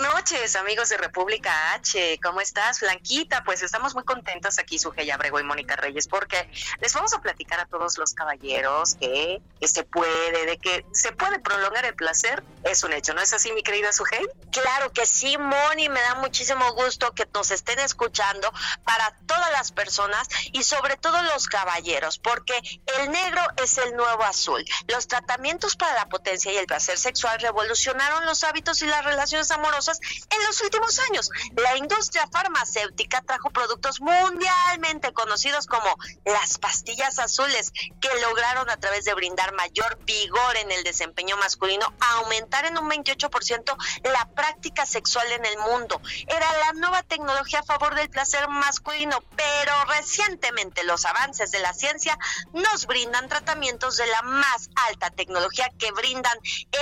[0.00, 2.18] noches, amigos de República H.
[2.22, 3.44] ¿Cómo estás, Blanquita?
[3.44, 7.60] Pues estamos muy contentos aquí, Sujei Abrego y Mónica Reyes, porque les vamos a platicar
[7.60, 12.42] a todos los caballeros que, se puede, de que se puede prolongar el placer.
[12.64, 14.26] Es un hecho, ¿no es así, mi querida Sujei?
[14.50, 15.88] Claro que sí, Moni.
[15.88, 18.50] Me da muchísimo gusto que nos estén escuchando
[18.84, 22.58] para todas las personas y sobre todo los caballeros, porque
[22.98, 24.64] el negro es el nuevo azul.
[24.88, 29.50] Los tratamientos para la potencia y el placer sexual revolucionaron los hábitos y las relaciones
[29.50, 31.30] amorosas en los últimos años.
[31.56, 39.04] La industria farmacéutica trajo productos mundialmente conocidos como las pastillas azules, que lograron a través
[39.04, 45.30] de brindar mayor vigor en el desempeño masculino, aumentar en un 28% la práctica sexual
[45.32, 46.00] en el mundo.
[46.26, 51.72] Era la nueva tecnología a favor del placer masculino, pero recientemente los avances de la
[51.72, 52.18] ciencia
[52.52, 56.38] nos brindan tratamientos de la más alta tecnología que brindan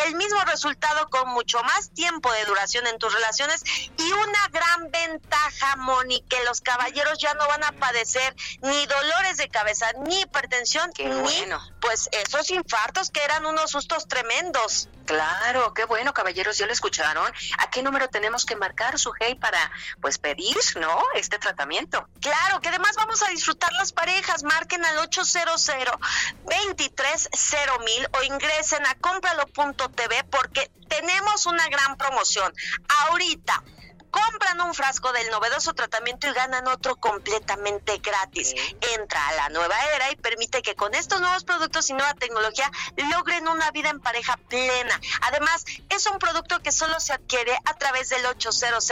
[0.07, 3.63] el mismo resultado con mucho más tiempo de duración en tus relaciones
[3.97, 9.37] y una gran ventaja, Moni, que los caballeros ya no van a padecer ni dolores
[9.37, 11.61] de cabeza, ni hipertensión, ni bueno.
[11.81, 14.89] pues esos infartos que eran unos sustos tremendos.
[15.07, 17.33] Claro, qué bueno, caballeros, ya lo escucharon.
[17.59, 19.71] ¿A qué número tenemos que marcar su hey para
[20.03, 21.03] pues pedir, ¿no?
[21.15, 22.07] Este tratamiento.
[22.21, 24.43] Claro, que además vamos a disfrutar las parejas.
[24.43, 25.71] Marquen al 800
[27.85, 32.53] mil o ingresen a cómpralo.tv porque tenemos una gran promoción.
[32.87, 33.63] Ahorita
[34.11, 38.55] compran un frasco del novedoso tratamiento y ganan otro completamente gratis.
[38.95, 42.71] Entra a la nueva era y permite que con estos nuevos productos y nueva tecnología
[43.11, 45.01] logren una vida en pareja plena.
[45.23, 48.85] Además, es un producto que solo se adquiere a través del 800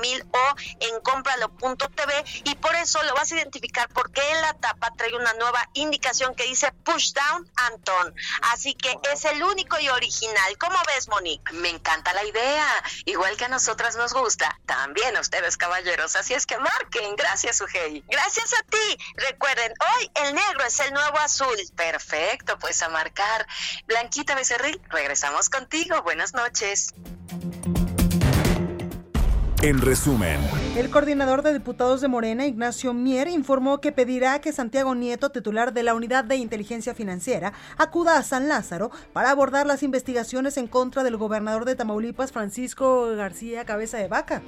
[0.00, 4.92] mil o en cómpralo.tv y por eso lo vas a identificar porque en la tapa
[4.96, 8.14] trae una nueva indicación que dice push down Anton.
[8.52, 10.58] Así que es el único y original.
[10.58, 11.52] ¿Cómo ves, Monique?
[11.52, 12.66] Me encanta la idea.
[13.04, 14.58] Igual que a nosotras nos gusta.
[14.66, 16.16] También a ustedes, caballeros.
[16.16, 17.16] Así es que marquen.
[17.16, 18.04] Gracias, Ugei.
[18.08, 18.98] Gracias a ti.
[19.14, 21.56] Recuerden, hoy el negro es el nuevo azul.
[21.76, 23.46] Perfecto, pues a marcar.
[23.86, 26.02] Blanquita Becerril, regresamos contigo.
[26.02, 26.94] Buenas noches.
[29.60, 30.38] En resumen,
[30.76, 35.72] el coordinador de diputados de Morena, Ignacio Mier, informó que pedirá que Santiago Nieto, titular
[35.72, 40.68] de la Unidad de Inteligencia Financiera, acuda a San Lázaro para abordar las investigaciones en
[40.68, 44.42] contra del gobernador de Tamaulipas, Francisco García Cabeza de Vaca.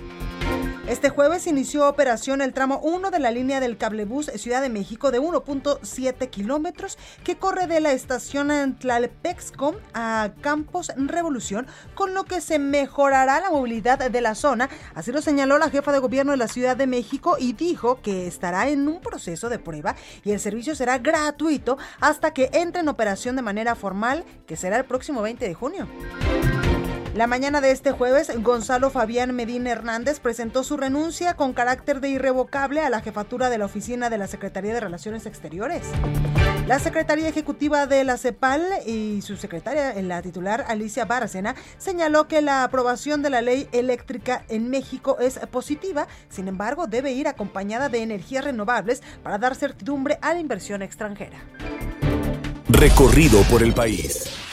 [0.90, 5.12] Este jueves inició operación el tramo 1 de la línea del cablebús Ciudad de México
[5.12, 12.40] de 1.7 kilómetros que corre de la estación Tlalpexco a Campos Revolución, con lo que
[12.40, 14.68] se mejorará la movilidad de la zona.
[14.92, 18.26] Así lo señaló la jefa de gobierno de la Ciudad de México y dijo que
[18.26, 22.88] estará en un proceso de prueba y el servicio será gratuito hasta que entre en
[22.88, 25.86] operación de manera formal, que será el próximo 20 de junio.
[27.14, 32.08] La mañana de este jueves, Gonzalo Fabián Medina Hernández presentó su renuncia con carácter de
[32.08, 35.82] irrevocable a la jefatura de la oficina de la Secretaría de Relaciones Exteriores.
[36.68, 42.42] La Secretaría Ejecutiva de la CEPAL y su secretaria, la titular Alicia Bárcena, señaló que
[42.42, 47.88] la aprobación de la ley eléctrica en México es positiva, sin embargo, debe ir acompañada
[47.88, 51.38] de energías renovables para dar certidumbre a la inversión extranjera.
[52.68, 54.49] Recorrido por el país.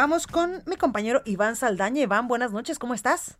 [0.00, 2.02] Vamos con mi compañero Iván Saldaña.
[2.02, 3.36] Iván, buenas noches, ¿cómo estás?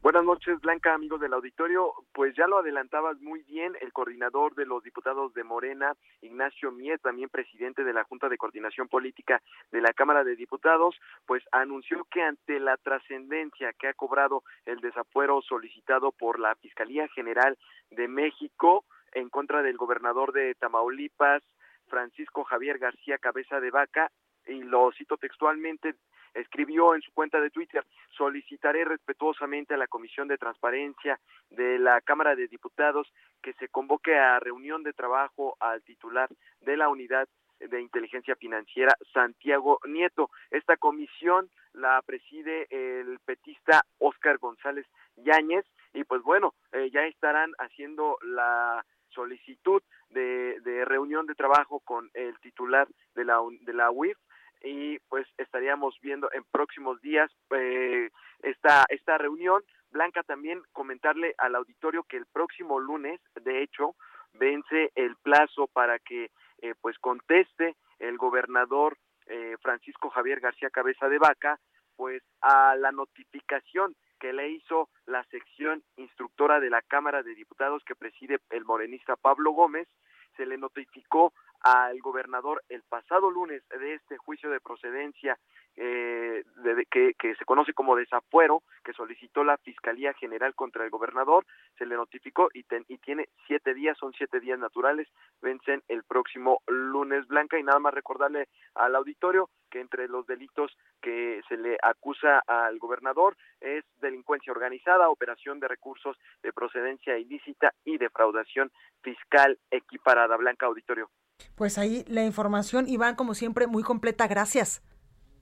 [0.00, 1.92] Buenas noches, Blanca, amigos del auditorio.
[2.14, 7.02] Pues ya lo adelantabas muy bien, el coordinador de los diputados de Morena, Ignacio Miet,
[7.02, 9.42] también presidente de la Junta de Coordinación Política
[9.72, 10.94] de la Cámara de Diputados,
[11.26, 17.08] pues anunció que ante la trascendencia que ha cobrado el desafuero solicitado por la Fiscalía
[17.08, 17.58] General
[17.90, 21.42] de México en contra del gobernador de Tamaulipas,
[21.88, 24.12] Francisco Javier García Cabeza de Vaca,
[24.46, 25.94] y lo cito textualmente,
[26.34, 31.18] escribió en su cuenta de Twitter, solicitaré respetuosamente a la Comisión de Transparencia
[31.50, 36.28] de la Cámara de Diputados que se convoque a reunión de trabajo al titular
[36.60, 37.28] de la unidad
[37.68, 40.30] de inteligencia financiera Santiago Nieto.
[40.50, 47.52] Esta comisión la preside el petista Óscar González Yáñez y pues bueno, eh, ya estarán
[47.58, 53.90] haciendo la solicitud de, de, reunión de trabajo con el titular de la, de la
[53.90, 54.16] UIF
[54.62, 58.10] y pues estaríamos viendo en próximos días eh,
[58.42, 59.62] esta, esta reunión.
[59.90, 63.94] Blanca, también comentarle al auditorio que el próximo lunes, de hecho,
[64.34, 66.30] vence el plazo para que
[66.62, 68.96] eh, pues conteste el gobernador
[69.26, 71.58] eh, Francisco Javier García Cabeza de Vaca
[71.96, 77.84] pues a la notificación que le hizo la sección instructora de la Cámara de Diputados
[77.84, 79.88] que preside el morenista Pablo Gómez,
[80.36, 85.38] se le notificó al gobernador el pasado lunes de este juicio de procedencia
[85.76, 90.90] eh, de, que, que, se conoce como desafuero que solicitó la Fiscalía General contra el
[90.90, 91.46] gobernador,
[91.78, 95.08] se le notificó y, ten, y tiene siete días, son siete días naturales,
[95.40, 100.76] vencen el próximo lunes blanca y nada más recordarle al auditorio que entre los delitos
[101.00, 107.72] que se le acusa al gobernador es delincuencia organizada, operación de recursos de procedencia ilícita
[107.84, 108.70] y defraudación
[109.02, 110.36] fiscal equiparada.
[110.36, 111.08] Blanca Auditorio.
[111.56, 114.26] Pues ahí la información, Iván, como siempre, muy completa.
[114.26, 114.82] Gracias.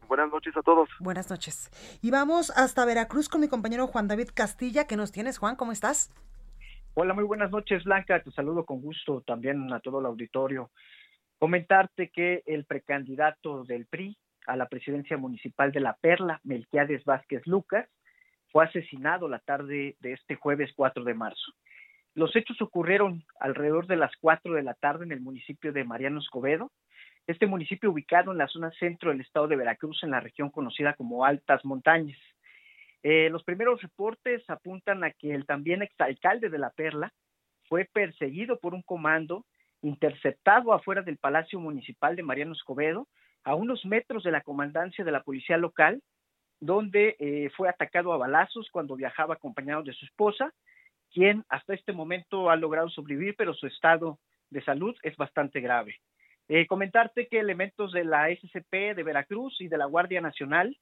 [0.08, 0.88] Buenas noches a todos.
[0.98, 1.70] Buenas noches.
[2.02, 4.86] Y vamos hasta Veracruz con mi compañero Juan David Castilla.
[4.86, 5.56] ¿Qué nos tienes, Juan?
[5.56, 6.12] ¿Cómo estás?
[6.94, 8.20] Hola, muy buenas noches, Blanca.
[8.20, 10.70] Te saludo con gusto también a todo el auditorio.
[11.38, 17.46] Comentarte que el precandidato del PRI a la presidencia municipal de La Perla, Melquiades Vázquez
[17.46, 17.88] Lucas,
[18.50, 21.52] fue asesinado la tarde de este jueves 4 de marzo.
[22.14, 26.20] Los hechos ocurrieron alrededor de las 4 de la tarde en el municipio de Mariano
[26.20, 26.70] Escobedo,
[27.26, 30.94] este municipio ubicado en la zona centro del estado de Veracruz, en la región conocida
[30.94, 32.18] como Altas Montañas.
[33.02, 37.12] Eh, los primeros reportes apuntan a que el también exalcalde de La Perla
[37.68, 39.46] fue perseguido por un comando
[39.82, 43.06] interceptado afuera del Palacio Municipal de Mariano Escobedo,
[43.44, 46.02] a unos metros de la comandancia de la policía local,
[46.60, 50.52] donde eh, fue atacado a balazos cuando viajaba acompañado de su esposa,
[51.12, 54.18] quien hasta este momento ha logrado sobrevivir, pero su estado
[54.50, 55.96] de salud es bastante grave.
[56.48, 60.76] Eh, comentarte que elementos de la SCP de Veracruz y de la Guardia Nacional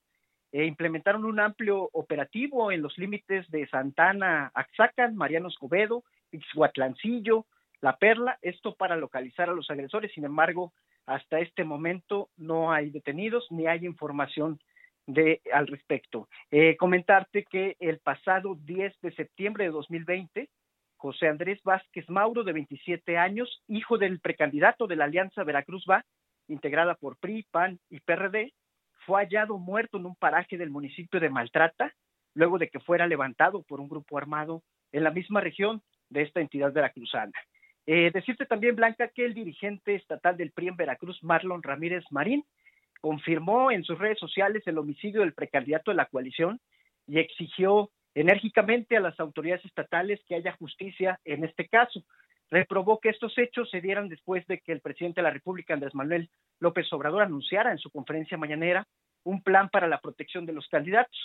[0.51, 7.45] eh, implementaron un amplio operativo en los límites de Santana, Axacan, Mariano Escobedo, Ixhuatlancillo,
[7.83, 10.11] La Perla, esto para localizar a los agresores.
[10.13, 10.73] Sin embargo,
[11.05, 14.59] hasta este momento no hay detenidos ni hay información
[15.09, 16.29] de, al respecto.
[16.51, 20.51] Eh, comentarte que el pasado 10 de septiembre de 2020,
[20.97, 26.05] José Andrés Vázquez Mauro, de 27 años, hijo del precandidato de la Alianza Veracruz Va,
[26.47, 28.53] integrada por PRI, PAN y PRD,
[29.07, 31.95] fue hallado muerto en un paraje del municipio de Maltrata,
[32.35, 36.41] luego de que fuera levantado por un grupo armado en la misma región de esta
[36.41, 37.33] entidad veracruzana.
[37.87, 42.45] Eh, decirte también, Blanca, que el dirigente estatal del PRI en Veracruz, Marlon Ramírez Marín,
[43.01, 46.61] confirmó en sus redes sociales el homicidio del precandidato de la coalición
[47.07, 52.03] y exigió enérgicamente a las autoridades estatales que haya justicia en este caso.
[52.51, 55.95] Reprobó que estos hechos se dieran después de que el presidente de la República, Andrés
[55.95, 56.31] Manuel
[56.61, 58.87] López Obrador, anunciara en su conferencia mañanera
[59.25, 61.19] un plan para la protección de los candidatos.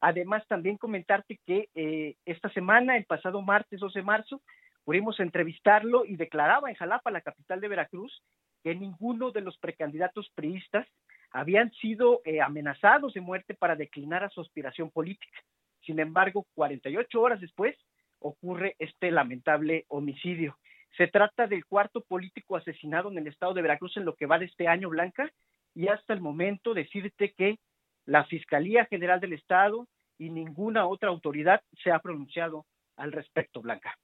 [0.00, 4.42] Además, también comentarte que eh, esta semana, el pasado martes 12 de marzo,
[4.84, 8.22] pudimos entrevistarlo y declaraba en Jalapa, la capital de Veracruz,
[8.64, 10.88] que ninguno de los precandidatos priistas
[11.30, 15.38] habían sido eh, amenazados de muerte para declinar a su aspiración política.
[15.84, 17.76] Sin embargo, 48 horas después
[18.20, 20.56] ocurre este lamentable homicidio.
[20.96, 24.38] Se trata del cuarto político asesinado en el estado de Veracruz en lo que va
[24.38, 25.30] de este año, Blanca,
[25.74, 27.58] y hasta el momento decirte que
[28.06, 29.86] la Fiscalía General del Estado
[30.18, 32.64] y ninguna otra autoridad se ha pronunciado
[32.96, 33.98] al respecto, Blanca.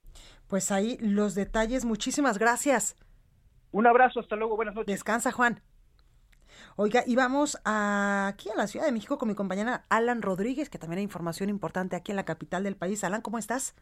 [0.47, 2.95] Pues ahí los detalles, muchísimas gracias.
[3.71, 4.93] Un abrazo, hasta luego, buenas noches.
[4.93, 5.61] Descansa, Juan.
[6.75, 10.77] Oiga, y vamos aquí a la Ciudad de México con mi compañera Alan Rodríguez, que
[10.77, 13.03] también hay información importante aquí en la capital del país.
[13.03, 13.75] Alan, ¿cómo estás?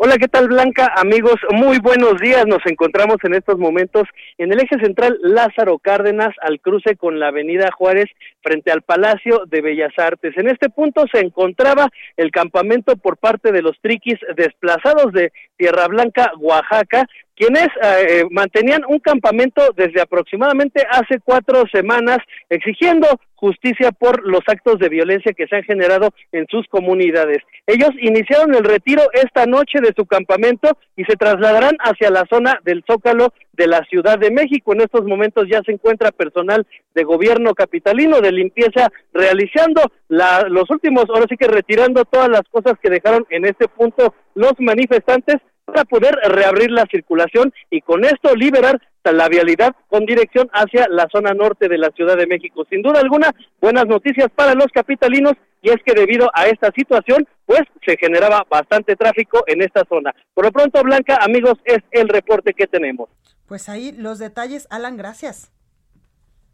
[0.00, 0.92] Hola, ¿qué tal Blanca?
[0.94, 2.46] Amigos, muy buenos días.
[2.46, 4.04] Nos encontramos en estos momentos
[4.36, 8.06] en el eje central Lázaro Cárdenas, al cruce con la Avenida Juárez,
[8.40, 10.34] frente al Palacio de Bellas Artes.
[10.36, 15.88] En este punto se encontraba el campamento por parte de los triquis desplazados de Tierra
[15.88, 17.04] Blanca, Oaxaca,
[17.38, 22.18] quienes eh, mantenían un campamento desde aproximadamente hace cuatro semanas
[22.50, 27.38] exigiendo justicia por los actos de violencia que se han generado en sus comunidades.
[27.68, 32.58] Ellos iniciaron el retiro esta noche de su campamento y se trasladarán hacia la zona
[32.64, 34.72] del Zócalo de la Ciudad de México.
[34.72, 41.04] En estos momentos ya se encuentra personal de gobierno capitalino de limpieza realizando los últimos,
[41.08, 45.36] ahora sí que retirando todas las cosas que dejaron en este punto los manifestantes
[45.68, 48.80] para poder reabrir la circulación y con esto liberar
[49.12, 52.64] la vialidad con dirección hacia la zona norte de la Ciudad de México.
[52.68, 57.26] Sin duda alguna, buenas noticias para los capitalinos y es que debido a esta situación,
[57.44, 60.14] pues se generaba bastante tráfico en esta zona.
[60.34, 63.08] Por lo pronto, Blanca, amigos, es el reporte que tenemos.
[63.46, 65.50] Pues ahí los detalles, Alan, gracias.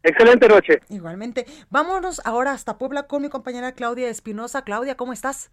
[0.02, 0.80] Excelente noche.
[0.90, 1.46] Igualmente.
[1.70, 4.62] Vámonos ahora hasta Puebla con mi compañera Claudia Espinosa.
[4.62, 5.50] Claudia, ¿cómo estás?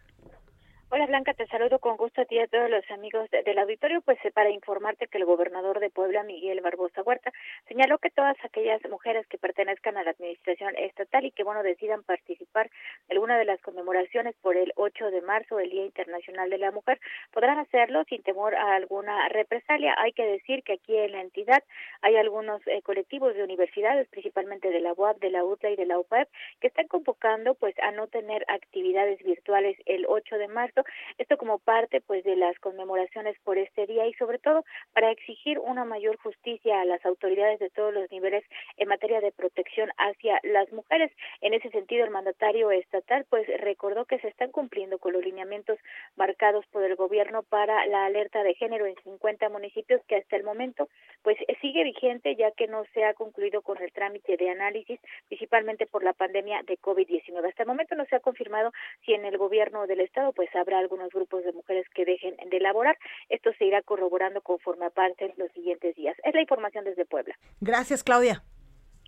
[0.94, 4.02] Hola Blanca, te saludo con gusto a ti y a todos los amigos del auditorio,
[4.02, 7.32] pues eh, para informarte que el gobernador de Puebla, Miguel Barbosa Huerta,
[7.70, 12.04] señaló que todas aquellas mujeres que pertenezcan a la administración estatal y que, bueno, decidan
[12.04, 12.70] participar
[13.08, 16.72] en alguna de las conmemoraciones por el 8 de marzo, el Día Internacional de la
[16.72, 17.00] Mujer,
[17.32, 19.96] podrán hacerlo sin temor a alguna represalia.
[19.98, 21.64] Hay que decir que aquí en la entidad
[22.02, 25.86] hay algunos eh, colectivos de universidades, principalmente de la UAP, de la UTLA y de
[25.86, 26.28] la UPAEP,
[26.60, 30.81] que están convocando pues a no tener actividades virtuales el 8 de marzo
[31.18, 34.64] esto como parte pues de las conmemoraciones por este día y sobre todo
[34.94, 38.44] para exigir una mayor justicia a las autoridades de todos los niveles
[38.78, 41.12] en materia de protección hacia las mujeres.
[41.42, 45.80] En ese sentido, el mandatario estatal pues recordó que se están cumpliendo con los lineamientos
[46.16, 50.44] marcados por el gobierno para la alerta de género en 50 municipios que hasta el
[50.44, 50.88] momento
[51.24, 55.86] pues sigue vigente ya que no se ha concluido con el trámite de análisis principalmente
[55.86, 57.50] por la pandemia de COVID-19.
[57.50, 58.72] Hasta el momento no se ha confirmado
[59.06, 62.58] si en el gobierno del estado pues habrá algunos grupos de mujeres que dejen de
[62.58, 62.98] elaborar.
[63.30, 64.86] Esto se irá corroborando conforme
[65.18, 66.16] en los siguientes días.
[66.24, 67.36] Es la información desde Puebla.
[67.60, 68.44] Gracias, Claudia.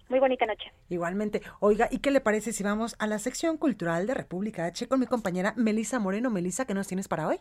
[0.10, 0.72] Muy bonita noche.
[0.90, 1.42] Igualmente.
[1.60, 5.00] Oiga, ¿y qué le parece si vamos a la sección cultural de República H con
[5.00, 6.30] mi compañera Melisa Moreno?
[6.30, 7.40] Melisa, ¿qué nos tienes para hoy?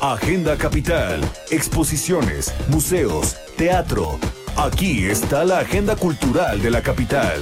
[0.00, 4.18] Agenda Capital, exposiciones, museos, teatro.
[4.56, 7.40] Aquí está la agenda cultural de la capital.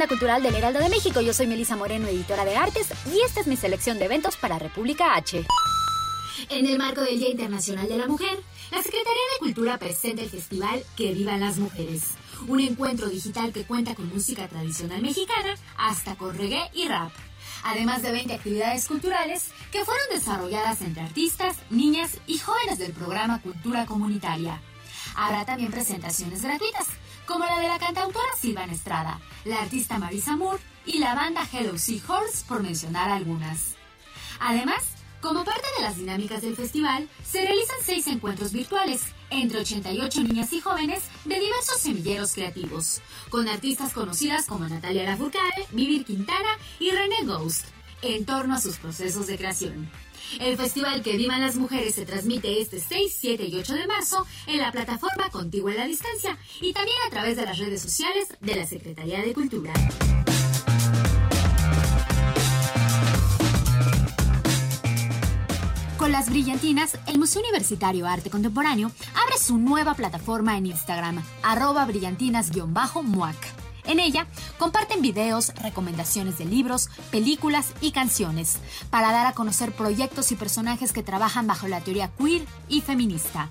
[0.00, 1.20] Agenda Cultural del Heraldo de México.
[1.20, 4.58] Yo soy Melisa Moreno, editora de artes, y esta es mi selección de eventos para
[4.58, 5.44] República H.
[6.48, 8.34] En el marco del Día Internacional de la Mujer,
[8.70, 12.14] la Secretaría de Cultura presenta el festival Que Vivan las Mujeres,
[12.48, 17.12] un encuentro digital que cuenta con música tradicional mexicana hasta con reggae y rap
[17.62, 23.42] además de 20 actividades culturales que fueron desarrolladas entre artistas, niñas y jóvenes del programa
[23.42, 24.62] Cultura Comunitaria.
[25.14, 26.86] Habrá también presentaciones gratuitas,
[27.30, 31.78] como la de la cantautora Silvana Estrada, la artista Marisa Moore y la banda Hello
[31.78, 33.76] Seahorse, por mencionar algunas.
[34.40, 34.82] Además,
[35.20, 40.52] como parte de las dinámicas del festival, se realizan seis encuentros virtuales entre 88 niñas
[40.52, 46.90] y jóvenes de diversos semilleros creativos, con artistas conocidas como Natalia Lafourcade, Vivir Quintana y
[46.90, 47.66] René Ghost,
[48.02, 49.88] en torno a sus procesos de creación.
[50.38, 54.26] El festival Que Vivan las Mujeres se transmite este 6, 7 y 8 de marzo
[54.46, 58.28] en la plataforma Contigo en la Distancia y también a través de las redes sociales
[58.40, 59.72] de la Secretaría de Cultura.
[65.96, 68.90] Con las brillantinas, el Museo Universitario Arte Contemporáneo
[69.22, 73.69] abre su nueva plataforma en Instagram, arroba brillantinas-muac.
[73.90, 80.30] En ella comparten videos, recomendaciones de libros, películas y canciones para dar a conocer proyectos
[80.30, 83.48] y personajes que trabajan bajo la teoría queer y feminista.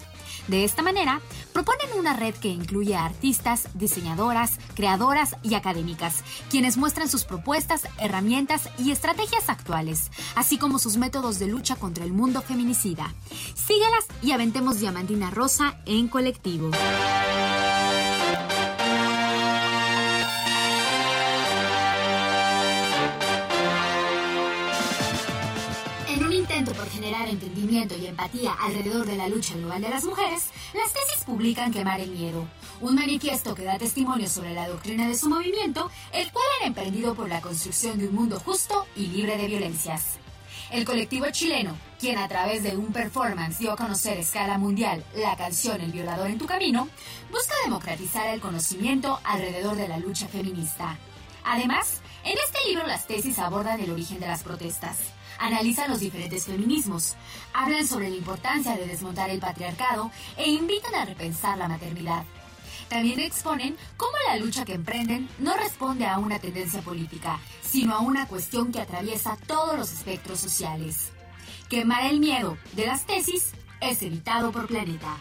[0.47, 1.19] De esta manera,
[1.51, 7.81] proponen una red que incluye a artistas, diseñadoras, creadoras y académicas, quienes muestran sus propuestas,
[7.97, 13.13] herramientas y estrategias actuales, así como sus métodos de lucha contra el mundo feminicida.
[13.55, 16.71] Síguelas y aventemos Diamantina Rosa en colectivo.
[27.79, 31.99] Entendimiento y empatía alrededor de la lucha global de las mujeres, las tesis publican Quemar
[31.99, 32.47] el Miedo,
[32.81, 37.15] un manifiesto que da testimonio sobre la doctrina de su movimiento, el cual era emprendido
[37.15, 40.17] por la construcción de un mundo justo y libre de violencias.
[40.71, 45.03] El colectivo chileno, quien a través de un performance dio a conocer a escala mundial
[45.15, 46.87] la canción El violador en tu camino,
[47.31, 50.97] busca democratizar el conocimiento alrededor de la lucha feminista.
[51.43, 54.97] Además, en este libro las tesis abordan el origen de las protestas,
[55.39, 57.15] analizan los diferentes feminismos,
[57.53, 62.23] hablan sobre la importancia de desmontar el patriarcado e invitan a repensar la maternidad.
[62.89, 67.99] También exponen cómo la lucha que emprenden no responde a una tendencia política, sino a
[67.99, 71.11] una cuestión que atraviesa todos los espectros sociales.
[71.69, 75.17] Quemar el miedo de las tesis es evitado por Planeta.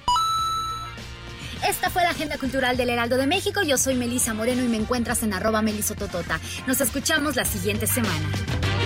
[1.67, 3.63] Esta fue la Agenda Cultural del Heraldo de México.
[3.63, 6.41] Yo soy Melisa Moreno y me encuentras en arroba melisototota.
[6.67, 8.78] Nos escuchamos la siguiente semana.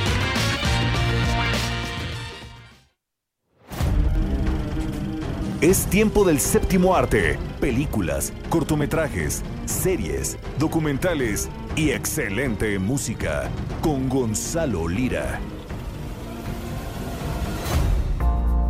[5.62, 7.38] Es tiempo del séptimo arte.
[7.60, 13.48] Películas, cortometrajes, series, documentales y excelente música.
[13.80, 15.38] Con Gonzalo Lira.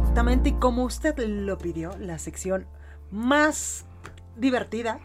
[0.00, 2.66] Exactamente, y como usted lo pidió, la sección
[3.10, 3.86] más
[4.36, 5.00] divertida.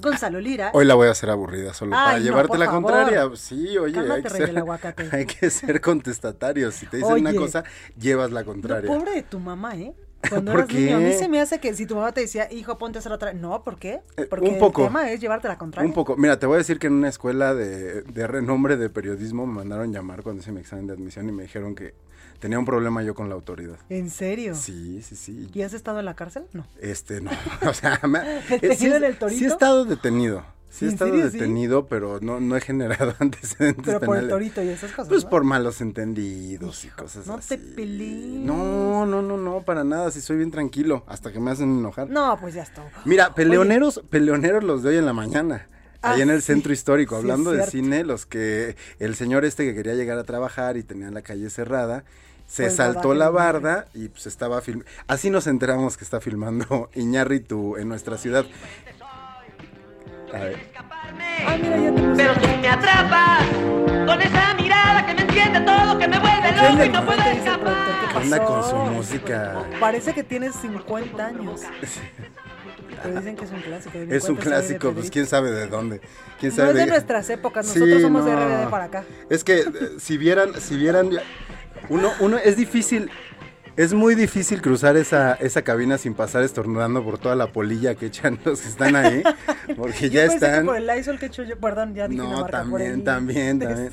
[0.00, 0.70] Gonzalo Lira.
[0.72, 2.82] Hoy la voy a hacer aburrida, solo Ay, para no, llevarte la favor.
[2.82, 3.30] contraria.
[3.36, 5.10] Sí, oye, hay que, ser, aguacate.
[5.12, 6.76] hay que ser contestatarios.
[6.76, 7.62] Si te dicen una cosa,
[7.98, 8.90] llevas la contraria.
[8.90, 9.94] pobre de tu mamá, ¿eh?
[10.28, 12.50] Cuando ¿Por eras niño, a mí se me hace que si tu mamá te decía,
[12.52, 13.32] hijo, ponte a hacer otra.
[13.32, 14.00] No, ¿por qué?
[14.28, 14.82] Porque Eh, un poco.
[14.82, 15.86] el tema es llevarte la contraria.
[15.88, 16.16] Un poco.
[16.16, 19.54] Mira, te voy a decir que en una escuela de, de renombre de periodismo me
[19.54, 21.94] mandaron llamar cuando hice mi examen de admisión y me dijeron que
[22.40, 23.76] tenía un problema yo con la autoridad.
[23.88, 24.54] ¿En serio?
[24.54, 25.48] Sí, sí, sí.
[25.54, 26.44] ¿Y has estado en la cárcel?
[26.52, 26.66] No.
[26.80, 27.30] Este, no.
[27.68, 29.38] O sea, me- ¿Detenido sí, en el torito?
[29.38, 30.44] sí he estado detenido.
[30.76, 31.38] Sí he ¿En estado serio, sí?
[31.38, 35.08] detenido, pero no, no he generado antecedentes Pero por el torito y esas cosas.
[35.08, 35.30] Pues ¿no?
[35.30, 37.48] por malos entendidos y cosas No así.
[37.48, 38.44] te pelees.
[38.44, 40.10] No, no, no, no, para nada.
[40.10, 42.10] Sí soy bien tranquilo, hasta que me hacen enojar.
[42.10, 42.82] No, pues ya está.
[43.04, 45.66] Mira, peleoneros, peleoneros los de hoy en la mañana.
[46.02, 46.48] Ah, Ahí en el sí.
[46.52, 50.24] centro histórico, Sí, hablando de cine, los que el señor este que quería llegar a
[50.24, 52.04] trabajar y tenía la calle cerrada,
[52.46, 54.88] se el saltó la barda y pues estaba filmando.
[55.08, 58.44] Así nos enteramos que está filmando Iñárritu en nuestra ciudad.
[60.34, 60.58] A ver.
[62.16, 63.42] Pero tú me atrapas
[64.06, 67.74] con esa mirada que me entiende todo, que me vuelve loco y no puedo escapar.
[68.12, 69.54] ¿qué Anda con su música.
[69.78, 71.60] Parece que tienes 50 años.
[73.02, 73.98] Pero dicen que es un clásico.
[73.98, 76.00] Es un de clásico, pues quién sabe de dónde.
[76.40, 78.38] ¿Quién No sabe es de de- nuestras épocas, Sí, nosotros somos de no.
[78.40, 79.04] RBD para acá.
[79.30, 79.66] Es que eh,
[79.98, 81.10] si vieran, si vieran,
[81.88, 83.10] uno, uno es difícil,
[83.76, 88.06] es muy difícil cruzar esa, esa cabina sin pasar estornudando por toda la polilla que
[88.06, 89.22] echan los que están ahí,
[89.76, 90.66] porque Yo ya que están.
[90.66, 93.04] por el Lysol que he hecho yo, perdón, ya dije una No, por también, el-
[93.04, 93.90] también, también.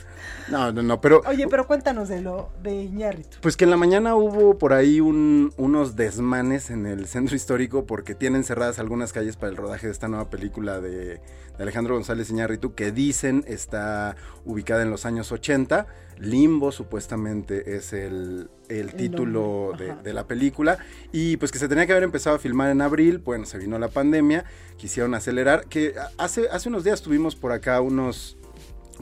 [0.49, 3.38] No, no, no, pero Oye, pero cuéntanos de lo de Iñárritu.
[3.41, 7.86] pues que en la mañana hubo por ahí un- unos desmanes en el centro histórico
[7.86, 11.19] porque tienen cerradas algunas calles para el rodaje de esta nueva película de, de
[11.59, 14.15] Alejandro González Iñárritu que dicen está
[14.45, 15.88] ubicada en los años 80.
[16.24, 20.78] Limbo supuestamente es el, el título de la película.
[21.11, 23.78] Y pues que se tenía que haber empezado a filmar en abril, bueno, se vino
[23.78, 24.45] la pandemia,
[24.78, 28.38] quisieron acelerar, que hace, hace unos días tuvimos por acá unos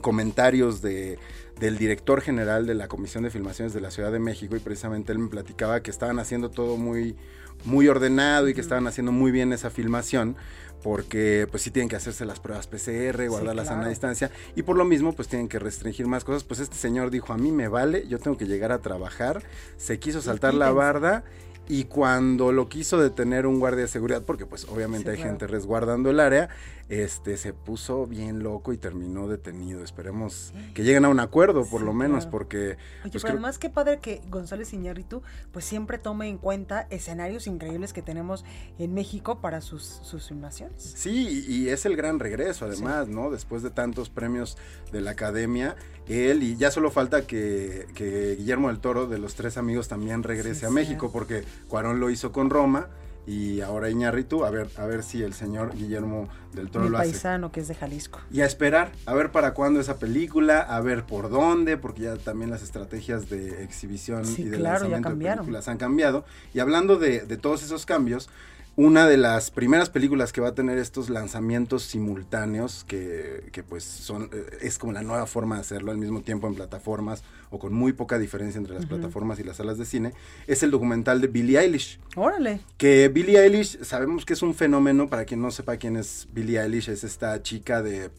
[0.00, 1.18] comentarios de,
[1.60, 5.12] del director general de la Comisión de Filmaciones de la Ciudad de México y precisamente
[5.12, 7.16] él me platicaba que estaban haciendo todo muy,
[7.64, 10.36] muy ordenado y que estaban haciendo muy bien esa filmación
[10.82, 13.90] porque pues sí tienen que hacerse las pruebas PCR, guardar la sana claro.
[13.90, 17.32] distancia y por lo mismo pues tienen que restringir más cosas, pues este señor dijo
[17.32, 19.42] a mí me vale, yo tengo que llegar a trabajar,
[19.76, 21.24] se quiso saltar la barda
[21.68, 25.30] y cuando lo quiso detener un guardia de seguridad, porque pues obviamente Sí, hay claro.
[25.30, 26.48] gente resguardando el área,
[26.88, 29.82] este se puso bien loco y terminó detenido.
[29.82, 32.30] Esperemos que lleguen a un acuerdo, por Sí, lo menos, claro.
[32.32, 36.36] porque Oye, pues, pero creo- además qué padre que González Iñárritu pues siempre tome en
[36.36, 38.44] cuenta escenarios increíbles que tenemos
[38.78, 40.82] en México para sus, sus filmaciones.
[40.96, 43.30] Sí, y es el gran regreso, además, ¿no?
[43.30, 44.58] Después de tantos premios
[44.90, 45.76] de la academia,
[46.08, 50.22] él, y ya solo falta que, que Guillermo del Toro, de los tres amigos, también
[50.24, 52.88] regrese Sí, a México, porque Cuarón lo hizo con Roma,
[53.24, 56.98] y ahora Iñárritu, a ver, a ver si el señor Guillermo del Toro Mi lo
[56.98, 57.10] hace.
[57.10, 58.18] paisano que es de Jalisco.
[58.32, 62.16] Y a esperar, a ver para cuándo esa película, a ver por dónde, porque ya
[62.16, 66.24] también las estrategias de exhibición Sí, y de claro, ya lanzamiento de películas han cambiado.
[66.52, 68.28] Y hablando de, de todos esos cambios,
[68.76, 73.84] una de las primeras películas que va a tener estos lanzamientos simultáneos, que, que pues
[73.84, 77.58] son, eh, es como la nueva forma de hacerlo al mismo tiempo en plataformas o
[77.58, 80.14] con muy poca diferencia entre las plataformas y las salas de cine,
[80.46, 82.00] es el documental de Billie Eilish.
[82.16, 82.60] Órale.
[82.78, 86.58] Que Billie Eilish, sabemos que es un fenómeno, para quien no sepa quién es Billie
[86.58, 88.10] Eilish, es esta chica de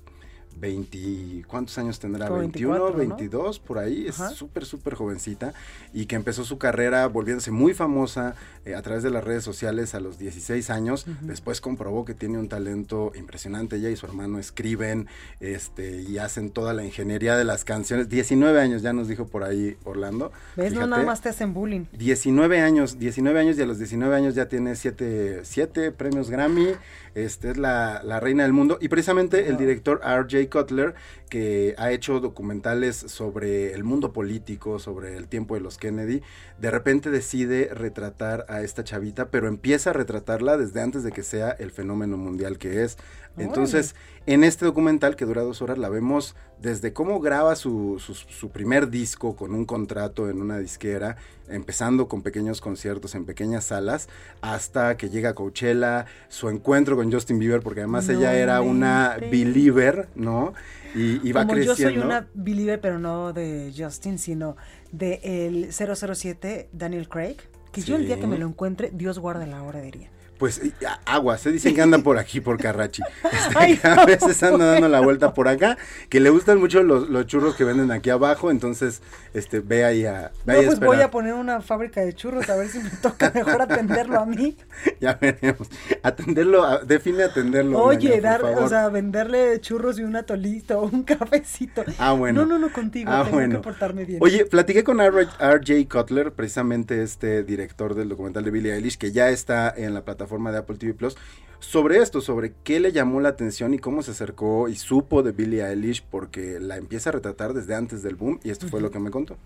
[0.60, 2.28] 20, ¿cuántos años tendrá?
[2.28, 3.16] Como 21, 24, ¿no?
[3.16, 5.54] 22, por ahí, es súper, súper jovencita
[5.93, 8.36] y que empezó su carrera volviéndose muy famosa
[8.66, 12.38] eh, a través de las redes sociales a los 16 años, después comprobó que tiene
[12.38, 15.08] un talento impresionante, ella y su hermano escriben
[15.39, 19.43] este, y hacen toda la ingeniería de las canciones, 19 años ya nos dijo por
[19.43, 20.32] ahí Orlando.
[20.56, 20.74] ¿Ves?
[20.74, 21.86] No nada más te hacen bullying.
[21.93, 26.70] 19 años, 19 años y a los 19 años ya tiene 7 siete premios Grammy,
[27.16, 30.43] este es la, la reina del mundo y precisamente el director R.J.
[30.48, 30.96] Cutler
[31.30, 36.22] que ha hecho documentales sobre el mundo político, sobre el tiempo de los Kennedy,
[36.60, 41.24] de repente decide retratar a esta chavita, pero empieza a retratarla desde antes de que
[41.24, 42.98] sea el fenómeno mundial que es.
[43.38, 48.13] Entonces, en este documental que dura dos horas la vemos desde cómo graba su, su,
[48.13, 51.17] su primer disco con un contrato en una disquera,
[51.49, 54.07] empezando con pequeños conciertos en pequeñas salas,
[54.41, 58.61] hasta que llega a Coachella, su encuentro con Justin Bieber, porque además No ella era
[58.61, 60.53] una believer, ¿no?
[60.95, 61.84] Y, va Como creciendo.
[61.84, 64.55] yo soy una believer, pero no de Justin, sino
[64.91, 67.38] de el 007 Daniel Craig,
[67.71, 70.11] que yo el día que me lo encuentre, Dios guarde la hora, diría.
[70.38, 70.59] Pues
[71.05, 73.01] agua, se dicen que anda por aquí, por Carrachi.
[73.34, 75.77] Este, que a veces anda dando la vuelta por acá,
[76.09, 79.01] que le gustan mucho los, los churros que venden aquí abajo, entonces
[79.34, 82.13] este ve ahí a, ve No, ahí a pues voy a poner una fábrica de
[82.13, 84.57] churros, a ver si me toca mejor atenderlo a mí.
[84.99, 85.67] Ya veremos.
[86.01, 87.79] Atenderlo, a- define atenderlo.
[87.84, 88.63] Oye, por dar, favor.
[88.63, 91.84] o sea, venderle churros y un atolito o un cafecito.
[91.97, 92.41] Ah, bueno.
[92.41, 93.55] No, no, no, contigo, Ah, tengo bueno.
[93.57, 94.19] que portarme bien.
[94.21, 99.11] Oye, platiqué con R- RJ Cutler, precisamente este director del documental de Billie Eilish, que
[99.11, 101.17] ya está en la plataforma de Apple TV Plus,
[101.59, 105.32] sobre esto, sobre qué le llamó la atención y cómo se acercó y supo de
[105.32, 108.91] Billie Eilish, porque la empieza a retratar desde antes del boom, y esto fue lo
[108.91, 109.38] que me contó.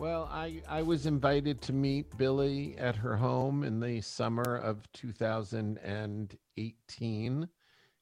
[0.00, 4.78] Well, I, I was invited to meet Billy at her home in the summer of
[4.92, 7.48] 2018.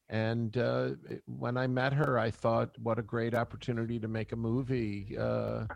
[0.08, 0.88] And uh,
[1.26, 5.66] when I met her, I thought, what a great opportunity to make a movie uh,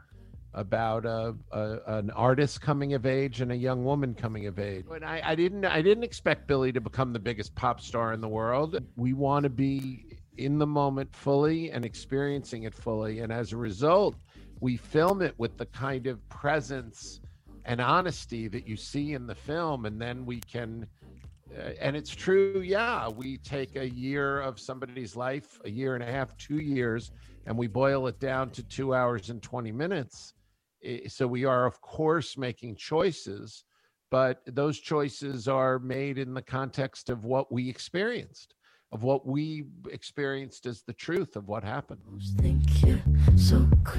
[0.56, 4.86] about a, a, an artist coming of age and a young woman coming of age.
[4.92, 8.20] And I, I didn't I didn't expect Billy to become the biggest pop star in
[8.20, 8.82] the world.
[8.96, 13.20] We want to be in the moment fully and experiencing it fully.
[13.20, 14.16] And as a result,
[14.60, 17.20] we film it with the kind of presence
[17.66, 20.86] and honesty that you see in the film and then we can
[21.58, 26.02] uh, and it's true yeah we take a year of somebody's life a year and
[26.02, 27.10] a half two years
[27.46, 30.34] and we boil it down to two hours and 20 minutes
[31.08, 33.64] so we are of course making choices
[34.10, 38.54] but those choices are made in the context of what we experienced
[38.92, 42.00] of what we experienced as the truth of what happened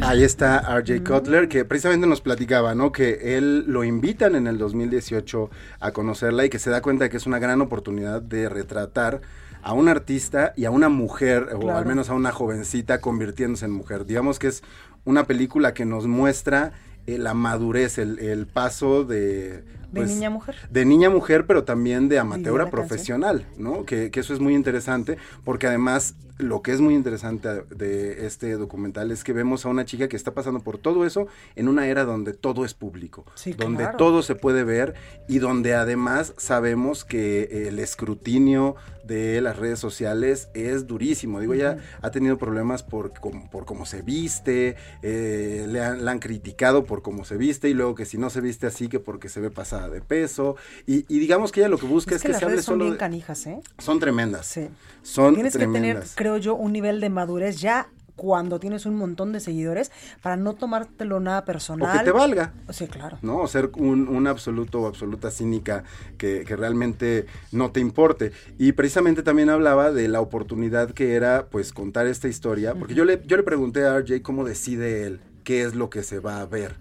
[0.02, 2.92] Ahí está RJ Cutler, que precisamente nos platicaba, ¿no?
[2.92, 7.10] Que él lo invitan en el 2018 a conocerla y que se da cuenta de
[7.10, 9.22] que es una gran oportunidad de retratar
[9.62, 11.78] a un artista y a una mujer, o Claro.
[11.80, 14.06] al menos a una jovencita convirtiéndose en mujer.
[14.06, 14.64] Digamos que es
[15.08, 16.74] una película que nos muestra
[17.08, 19.64] eh, la madurez, el, el paso de...
[19.92, 20.56] De pues, niña mujer.
[20.70, 22.72] de niña mujer, pero también de amateur a canción.
[22.72, 23.86] profesional, ¿no?
[23.86, 28.52] Que, que eso es muy interesante, porque además lo que es muy interesante de este
[28.58, 31.26] documental es que vemos a una chica que está pasando por todo eso
[31.56, 33.98] en una era donde todo es público, Sí, donde claro.
[33.98, 34.94] todo se puede ver
[35.28, 41.40] y donde además sabemos que el escrutinio de las redes sociales es durísimo.
[41.40, 46.20] Digo, ella ha tenido problemas por, por cómo se viste, eh, le, han, la han
[46.20, 49.30] criticado por cómo se viste y luego que si no se viste así que porque
[49.30, 49.50] se ve
[49.90, 50.56] de peso.
[50.86, 52.58] Y, y digamos que ella lo que busca es, Es que que, las se hable
[52.58, 53.62] son solo bien de- canijas, ¿eh?
[53.78, 54.46] Son tremendas.
[54.48, 54.68] Sí.
[55.04, 59.32] Son Tienes que tener, creo yo, un nivel de madurez ya cuando tienes un montón
[59.32, 59.92] de seguidores
[60.24, 61.96] para no tomártelo nada personal.
[61.96, 62.52] O que te valga.
[62.72, 63.20] Sí, claro.
[63.22, 63.38] ¿no?
[63.42, 65.84] O ser un, un absoluto o absoluta cínica
[66.18, 68.32] que, que realmente no te importe.
[68.58, 72.74] Y precisamente también hablaba de la oportunidad que era, pues, contar esta historia.
[72.74, 76.02] Porque yo le, yo le pregunté a RJ cómo decide él qué es lo que
[76.02, 76.76] se va a ver.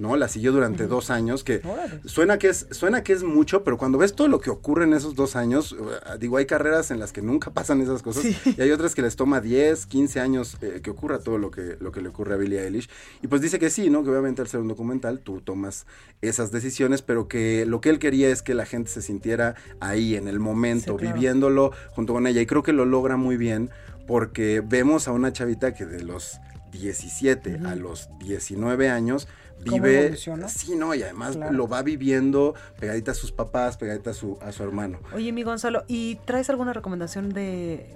[0.00, 0.16] ¿No?
[0.16, 2.00] La siguió durante dos años, que Órale.
[2.06, 4.94] suena que, es, suena que es mucho, pero cuando ves todo lo que ocurre en
[4.94, 8.60] esos dos años, eh, digo, hay carreras en las que nunca pasan esas cosas, y
[8.60, 11.92] hay otras que les toma 10, 15 años eh, que ocurra todo lo que, lo
[11.92, 12.88] que le ocurre a Billie Eilish.
[13.22, 14.02] Y pues dice que sí, ¿no?
[14.02, 15.86] Que obviamente al ser un documental tú tomas
[16.22, 20.16] esas decisiones, pero que lo que él quería es que la gente se sintiera ahí,
[20.16, 21.14] en el momento, Sí, claro.
[21.14, 22.40] viviéndolo junto con ella.
[22.40, 23.70] Y creo que lo logra muy bien
[24.06, 26.38] porque vemos a una chavita que de los
[26.72, 31.52] 17 a los 19 años ¿Cómo vive sí no y además Claro.
[31.52, 35.42] lo va viviendo pegadita a sus papás pegadita a su a su hermano Oye, mi
[35.42, 37.94] Gonzalo, ¿y traes alguna recomendación de...?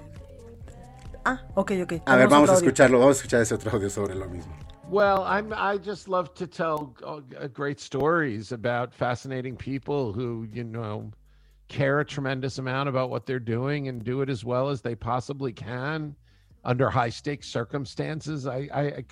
[1.24, 1.92] Ah, ok, ok.
[2.06, 4.54] a ver vamos a escucharlo vamos a escuchar ese otro audio sobre lo mismo
[4.90, 10.46] Well, I'm I just love to tell uh, uh, great stories about fascinating people who,
[10.52, 11.10] you know,
[11.68, 14.94] care a tremendous amount about what they're doing and do it as well as they
[14.94, 16.14] possibly can.
[16.64, 18.46] Under high stakes circumstances.
[18.46, 19.04] I, I, I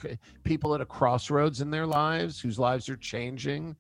[0.45, 3.77] people at a crossroads in their lives whose lives are changing.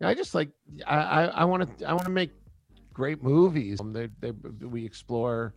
[0.00, 0.50] I just like
[0.86, 2.30] I I want to I want to make
[2.92, 3.80] great movies.
[3.80, 5.54] Um, they, they, we explore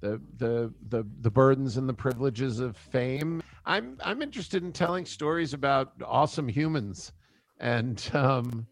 [0.00, 3.42] the the the the burdens and the privileges of fame.
[3.66, 7.12] I'm I'm interested in telling stories about awesome humans
[7.58, 8.66] and um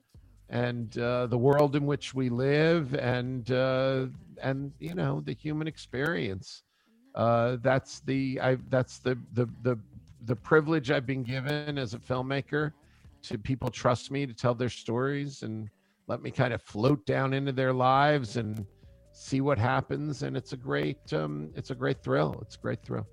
[0.51, 4.07] and uh, the world in which we live and uh,
[4.43, 6.63] and you know the human experience.
[7.19, 9.77] Uh, that's the I that's the the the
[10.25, 12.73] the privilege I've been given as a filmmaker
[13.23, 15.69] to people trust me to tell their stories and
[16.07, 18.65] let me kind of float down into their lives and
[19.13, 20.23] see what happens.
[20.23, 22.39] And it's a great um, it's a great thrill.
[22.41, 23.07] It's a great thrill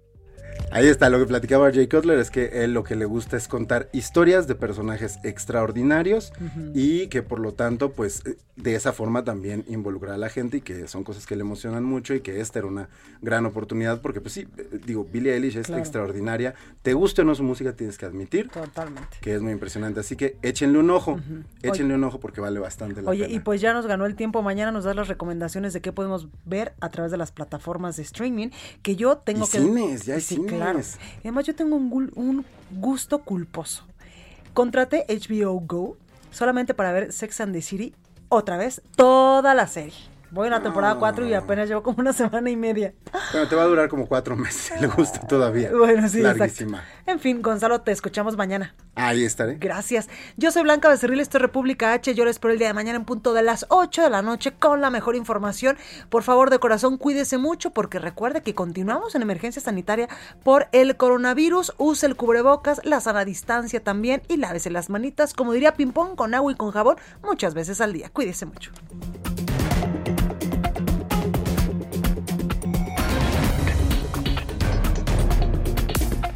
[0.71, 3.47] Ahí está, lo que platicaba Jay Cutler es que él lo que le gusta es
[3.47, 6.33] contar historias de personajes extraordinarios
[6.73, 8.23] y que por lo tanto, pues
[8.55, 11.83] de esa forma también involucrar a la gente y que son cosas que le emocionan
[11.83, 12.89] mucho y que esta era una
[13.21, 16.55] gran oportunidad porque pues sí, eh, digo, Billie Eilish es extraordinaria.
[16.81, 18.49] Te guste o no su música, tienes que admitir.
[18.49, 19.17] Totalmente.
[19.21, 19.99] Que es muy impresionante.
[19.99, 21.19] Así que échenle un ojo,
[21.61, 23.35] échenle un ojo porque vale bastante la Oye, pena.
[23.35, 24.41] y pues ya nos ganó el tiempo.
[24.41, 28.03] Mañana nos das las recomendaciones de qué podemos ver a través de las plataformas de
[28.03, 28.49] streaming
[28.81, 29.59] que yo tengo Y que...
[29.59, 30.79] cines, ya hay Sí, claro.
[30.79, 33.85] Y además yo tengo un, un gusto culposo.
[34.53, 35.97] Contraté HBO Go
[36.31, 37.93] solamente para ver Sex and the City
[38.29, 40.14] otra vez, toda la serie.
[40.35, 42.93] Voy en la temporada 4 y apenas llevo como una semana y media.
[43.31, 45.71] Bueno, te va a durar como cuatro meses, le gusta todavía.
[45.71, 46.39] Bueno, sí, exacto.
[46.39, 46.83] Larguísima.
[47.05, 48.75] En fin, Gonzalo, te escuchamos mañana.
[48.95, 49.55] Ahí estaré.
[49.55, 50.09] Gracias.
[50.35, 52.13] Yo soy Blanca Becerril, esto es República H.
[52.15, 54.51] Yo les espero el día de mañana en punto de las 8 de la noche
[54.51, 55.77] con la mejor información.
[56.09, 60.09] Por favor, de corazón, cuídese mucho porque recuerde que continuamos en emergencia sanitaria
[60.43, 61.75] por el coronavirus.
[61.77, 66.15] Use el cubrebocas, la sana distancia también y lávese las manitas, como diría Ping Pong,
[66.15, 68.09] con agua y con jabón muchas veces al día.
[68.09, 68.71] Cuídese mucho.